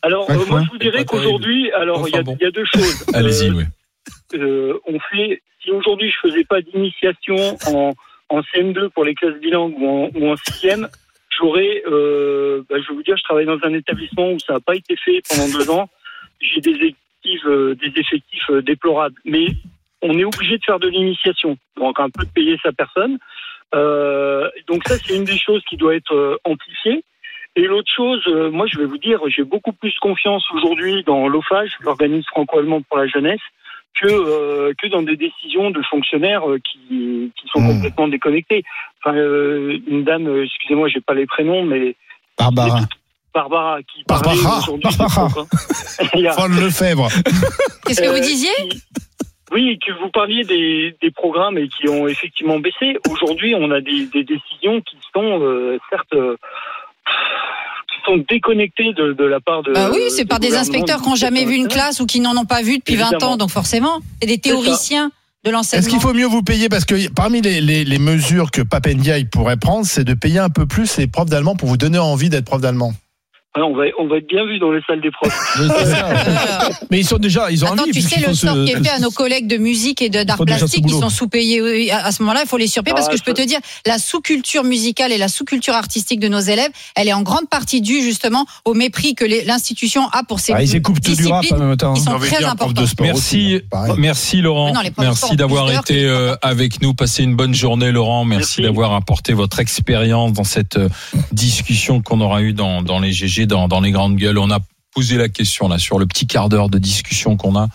Alors, 0.02 0.28
Ouais, 0.30 0.36
euh, 0.36 0.46
moi, 0.48 0.62
je 0.64 0.70
vous 0.70 0.78
dirais 0.78 1.04
qu'aujourd'hui, 1.04 1.70
alors, 1.72 2.08
il 2.08 2.12
y, 2.12 2.16
a- 2.16 2.20
Enfin, 2.20 2.32
bon. 2.32 2.36
il 2.40 2.44
y 2.44 2.46
a 2.46 2.50
deux 2.50 2.64
choses. 2.74 3.04
Allez-y, 3.14 3.48
Euh, 3.50 3.54
oui. 3.54 3.64
euh, 4.34 4.74
on 4.88 4.98
fait, 5.10 5.42
si 5.62 5.70
aujourd'hui 5.70 6.10
je 6.10 6.28
faisais 6.28 6.44
pas 6.44 6.60
d'initiation 6.62 7.36
en, 7.66 7.92
en 8.30 8.40
CM2 8.40 8.88
pour 8.94 9.04
les 9.04 9.14
classes 9.14 9.38
bilingues 9.42 9.74
ou 9.78 9.86
en, 9.88 10.08
ou 10.14 10.32
en 10.32 10.36
sixième, 10.48 10.88
j'aurais, 11.40 11.82
euh, 11.86 12.62
bah, 12.68 12.76
je 12.80 12.88
vais 12.88 12.94
vous 12.94 13.02
dire, 13.02 13.16
je 13.16 13.22
travaille 13.22 13.46
dans 13.46 13.58
un 13.62 13.74
établissement 13.74 14.32
où 14.32 14.38
ça 14.38 14.54
n'a 14.54 14.60
pas 14.60 14.74
été 14.74 14.96
fait 14.96 15.20
pendant 15.28 15.48
deux 15.48 15.70
ans. 15.70 15.88
J'ai 16.40 16.60
des 16.60 16.70
effectifs, 16.70 17.46
euh, 17.46 17.74
des 17.74 17.92
effectifs 17.98 18.50
euh, 18.50 18.62
déplorables, 18.62 19.16
mais 19.24 19.48
on 20.02 20.18
est 20.18 20.24
obligé 20.24 20.58
de 20.58 20.64
faire 20.64 20.78
de 20.78 20.88
l'initiation, 20.88 21.58
donc 21.76 22.00
un 22.00 22.08
peu 22.10 22.24
de 22.24 22.30
payer 22.30 22.58
sa 22.62 22.72
personne. 22.72 23.18
Donc 24.66 24.82
ça, 24.86 24.96
c'est 24.96 25.14
une 25.14 25.24
des 25.24 25.38
choses 25.38 25.62
qui 25.68 25.76
doit 25.76 25.94
être 25.94 26.40
amplifiée. 26.44 27.04
Et 27.54 27.62
l'autre 27.66 27.90
chose, 27.94 28.26
moi, 28.50 28.66
je 28.66 28.78
vais 28.78 28.86
vous 28.86 28.98
dire, 28.98 29.20
j'ai 29.28 29.44
beaucoup 29.44 29.72
plus 29.72 29.94
confiance 30.00 30.44
aujourd'hui 30.52 31.04
dans 31.04 31.28
l'OFAGE, 31.28 31.76
l'organisme 31.82 32.26
franco-allemand 32.30 32.80
pour 32.82 32.96
la 32.96 33.06
jeunesse, 33.06 33.40
que 34.00 34.06
euh, 34.06 34.72
que 34.80 34.86
dans 34.88 35.02
des 35.02 35.16
décisions 35.16 35.70
de 35.70 35.82
fonctionnaires 35.90 36.48
euh, 36.48 36.58
qui 36.58 37.32
qui 37.36 37.48
sont 37.52 37.60
Hmm. 37.60 37.68
complètement 37.74 38.08
déconnectés. 38.08 38.62
Enfin, 39.04 39.16
euh, 39.16 39.78
une 39.86 40.04
dame, 40.04 40.42
excusez-moi, 40.44 40.88
j'ai 40.88 41.00
pas 41.00 41.14
les 41.14 41.26
prénoms, 41.26 41.64
mais 41.64 41.94
Barbara. 42.38 42.80
Barbara 43.34 43.78
qui 43.82 44.02
Barbara, 44.08 44.58
aujourd'hui. 44.58 44.90
Barbara. 44.98 45.28
hein. 45.40 45.46
Il 46.14 46.20
y 46.22 46.26
a- 46.28 46.34
Paul 46.34 46.50
Lefebvre. 46.52 47.08
Qu'est-ce 47.86 48.00
que 48.02 48.08
vous 48.08 48.20
disiez 48.20 48.50
Oui, 49.52 49.78
que 49.84 49.92
vous 50.00 50.08
parliez 50.10 50.44
des, 50.44 50.96
des 51.00 51.10
programmes 51.10 51.58
et 51.58 51.68
qui 51.68 51.88
ont 51.88 52.08
effectivement 52.08 52.58
baissé. 52.58 52.96
Aujourd'hui, 53.10 53.54
on 53.54 53.70
a 53.70 53.80
des, 53.80 54.06
des 54.06 54.24
décisions 54.24 54.80
qui 54.80 54.96
sont 55.14 55.40
euh, 55.42 55.78
certes 55.90 56.12
euh, 56.14 56.36
sont 58.04 58.24
déconnectées 58.28 58.92
de, 58.92 59.12
de 59.12 59.24
la 59.24 59.40
part 59.40 59.62
de. 59.62 59.72
Bah 59.72 59.90
oui, 59.92 60.00
c'est 60.10 60.24
par 60.24 60.40
des 60.40 60.54
inspecteurs 60.56 61.02
qui 61.02 61.08
n'ont 61.08 61.14
jamais 61.16 61.44
vu 61.44 61.54
une 61.54 61.68
classe 61.68 62.00
ou 62.00 62.06
qui 62.06 62.20
n'en 62.20 62.36
ont 62.36 62.44
pas 62.44 62.62
vu 62.62 62.78
depuis 62.78 62.96
20 62.96 63.10
Évidemment. 63.12 63.32
ans, 63.32 63.36
donc 63.36 63.50
forcément, 63.50 64.00
c'est 64.20 64.28
des 64.28 64.38
théoriciens 64.38 65.10
de 65.44 65.50
l'enseignement. 65.50 65.80
Est-ce 65.86 65.90
qu'il 65.90 66.00
faut 66.00 66.14
mieux 66.14 66.26
vous 66.26 66.42
payer 66.42 66.68
Parce 66.68 66.84
que 66.84 67.08
parmi 67.10 67.40
les, 67.40 67.60
les, 67.60 67.84
les 67.84 67.98
mesures 67.98 68.50
que 68.50 68.62
Papendia 68.62 69.18
il 69.18 69.28
pourrait 69.28 69.56
prendre, 69.56 69.86
c'est 69.86 70.04
de 70.04 70.14
payer 70.14 70.38
un 70.38 70.50
peu 70.50 70.66
plus 70.66 70.96
les 70.98 71.06
profs 71.06 71.30
d'allemand 71.30 71.56
pour 71.56 71.68
vous 71.68 71.76
donner 71.78 71.98
envie 71.98 72.28
d'être 72.28 72.44
prof 72.44 72.60
d'allemand? 72.60 72.92
Ah, 73.52 73.62
on, 73.64 73.74
va, 73.74 73.82
on 73.98 74.06
va 74.06 74.18
être 74.18 74.28
bien 74.28 74.46
vu 74.46 74.60
dans 74.60 74.70
les 74.70 74.80
salles 74.86 75.00
des 75.00 75.10
profs. 75.10 75.58
Mais 76.90 77.00
ils 77.00 77.04
sont 77.06 77.16
déjà, 77.18 77.50
ils 77.50 77.64
ont 77.64 77.72
Attends, 77.72 77.82
envie. 77.82 77.90
tu 77.90 78.00
sais 78.00 78.20
le 78.20 78.32
se- 78.32 78.46
sort 78.46 78.54
qui 78.64 78.70
est 78.70 78.80
fait 78.82 78.90
à 78.90 79.00
nos 79.00 79.10
collègues 79.10 79.48
de 79.48 79.56
musique 79.56 80.02
et 80.02 80.08
de- 80.08 80.22
d'art 80.22 80.38
plastique 80.44 80.84
qui 80.84 80.92
boulot. 80.92 81.00
sont 81.00 81.08
sous-payés. 81.08 81.90
À 81.90 82.12
ce 82.12 82.22
moment-là, 82.22 82.42
il 82.44 82.48
faut 82.48 82.58
les 82.58 82.68
surpayer 82.68 82.94
parce 82.94 83.08
Ah, 83.08 83.12
que 83.12 83.18
je 83.18 83.24
peux 83.24 83.34
te 83.34 83.42
dire, 83.42 83.58
la 83.86 83.98
sous-culture 83.98 84.62
musicale 84.62 85.10
et 85.10 85.18
la 85.18 85.26
sous-culture 85.26 85.74
artistique 85.74 86.20
de 86.20 86.28
nos 86.28 86.38
élèves, 86.38 86.70
elle 86.94 87.08
est 87.08 87.12
en 87.12 87.22
grande 87.22 87.48
partie 87.48 87.80
due 87.80 88.02
justement 88.02 88.46
au 88.64 88.74
mépris 88.74 89.16
que 89.16 89.24
l'institution 89.46 90.08
a 90.12 90.22
pour 90.22 90.38
ces 90.38 90.52
Ah, 90.52 90.62
ils 90.62 90.76
écoutent 90.76 91.00
du 91.00 91.26
rap 91.26 91.44
en 91.50 91.56
même 91.58 91.76
temps. 91.76 91.94
qui 91.94 92.02
sont 92.02 92.18
très 92.18 92.36
sport 92.36 92.68
Merci, 93.00 93.12
aussi, 93.12 93.60
hein, 93.72 93.94
merci 93.98 94.40
Laurent. 94.42 94.72
Non, 94.72 94.80
merci 94.98 95.34
d'avoir 95.34 95.72
été 95.72 96.04
euh, 96.04 96.36
avec 96.42 96.80
nous. 96.82 96.94
Passez 96.94 97.24
une 97.24 97.34
bonne 97.34 97.54
journée, 97.54 97.90
Laurent. 97.90 98.24
Merci, 98.24 98.60
Merci. 98.60 98.62
d'avoir 98.62 98.92
apporté 98.94 99.32
votre 99.32 99.58
expérience 99.58 100.32
dans 100.32 100.44
cette 100.44 100.76
euh, 100.76 100.88
discussion 101.32 102.00
qu'on 102.00 102.20
aura 102.20 102.42
eue 102.42 102.52
dans, 102.52 102.82
dans 102.82 103.00
les 103.00 103.10
GG, 103.12 103.39
dans, 103.46 103.68
dans 103.68 103.80
les 103.80 103.90
grandes 103.90 104.16
gueules. 104.16 104.38
On 104.38 104.50
a 104.50 104.58
posé 104.94 105.16
la 105.16 105.28
question 105.28 105.68
là 105.68 105.78
sur 105.78 105.98
le 105.98 106.06
petit 106.06 106.26
quart 106.26 106.48
d'heure 106.48 106.68
de 106.68 106.78
discussion 106.78 107.36
qu'on 107.36 107.56
a. 107.56 107.68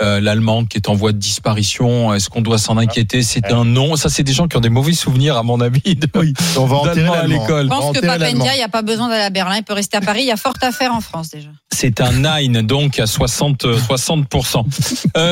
Euh, 0.00 0.20
L'allemand 0.20 0.64
qui 0.64 0.78
est 0.78 0.88
en 0.88 0.94
voie 0.94 1.12
de 1.12 1.18
disparition, 1.18 2.12
est-ce 2.12 2.28
qu'on 2.28 2.40
doit 2.40 2.58
s'en 2.58 2.76
inquiéter? 2.76 3.22
C'est 3.22 3.52
un 3.52 3.64
non. 3.64 3.94
Ça, 3.94 4.08
c'est 4.08 4.24
des 4.24 4.32
gens 4.32 4.48
qui 4.48 4.56
ont 4.56 4.60
des 4.60 4.68
mauvais 4.70 4.94
souvenirs, 4.94 5.36
à 5.36 5.44
mon 5.44 5.60
avis, 5.60 5.94
de- 5.94 6.08
On 6.56 6.64
va 6.66 6.76
enterrer 6.76 7.08
à 7.18 7.26
l'école. 7.26 7.64
Je 7.66 7.68
pense 7.68 7.96
que. 7.96 8.04
Papendia, 8.04 8.54
il 8.54 8.56
n'y 8.56 8.62
a 8.64 8.68
pas 8.68 8.82
besoin 8.82 9.08
d'aller 9.08 9.22
à 9.22 9.30
Berlin, 9.30 9.56
il 9.58 9.62
peut 9.62 9.74
rester 9.74 9.96
à 9.98 10.00
Paris. 10.00 10.22
Il 10.22 10.26
y 10.26 10.32
a 10.32 10.36
fort 10.36 10.54
à 10.60 10.72
faire 10.72 10.92
en 10.92 11.00
France 11.00 11.30
déjà. 11.30 11.50
C'est 11.72 12.00
un 12.00 12.12
nine, 12.12 12.62
donc 12.62 12.98
à 12.98 13.06
60, 13.06 13.64
60%. 13.64 14.64
Euh, 15.16 15.30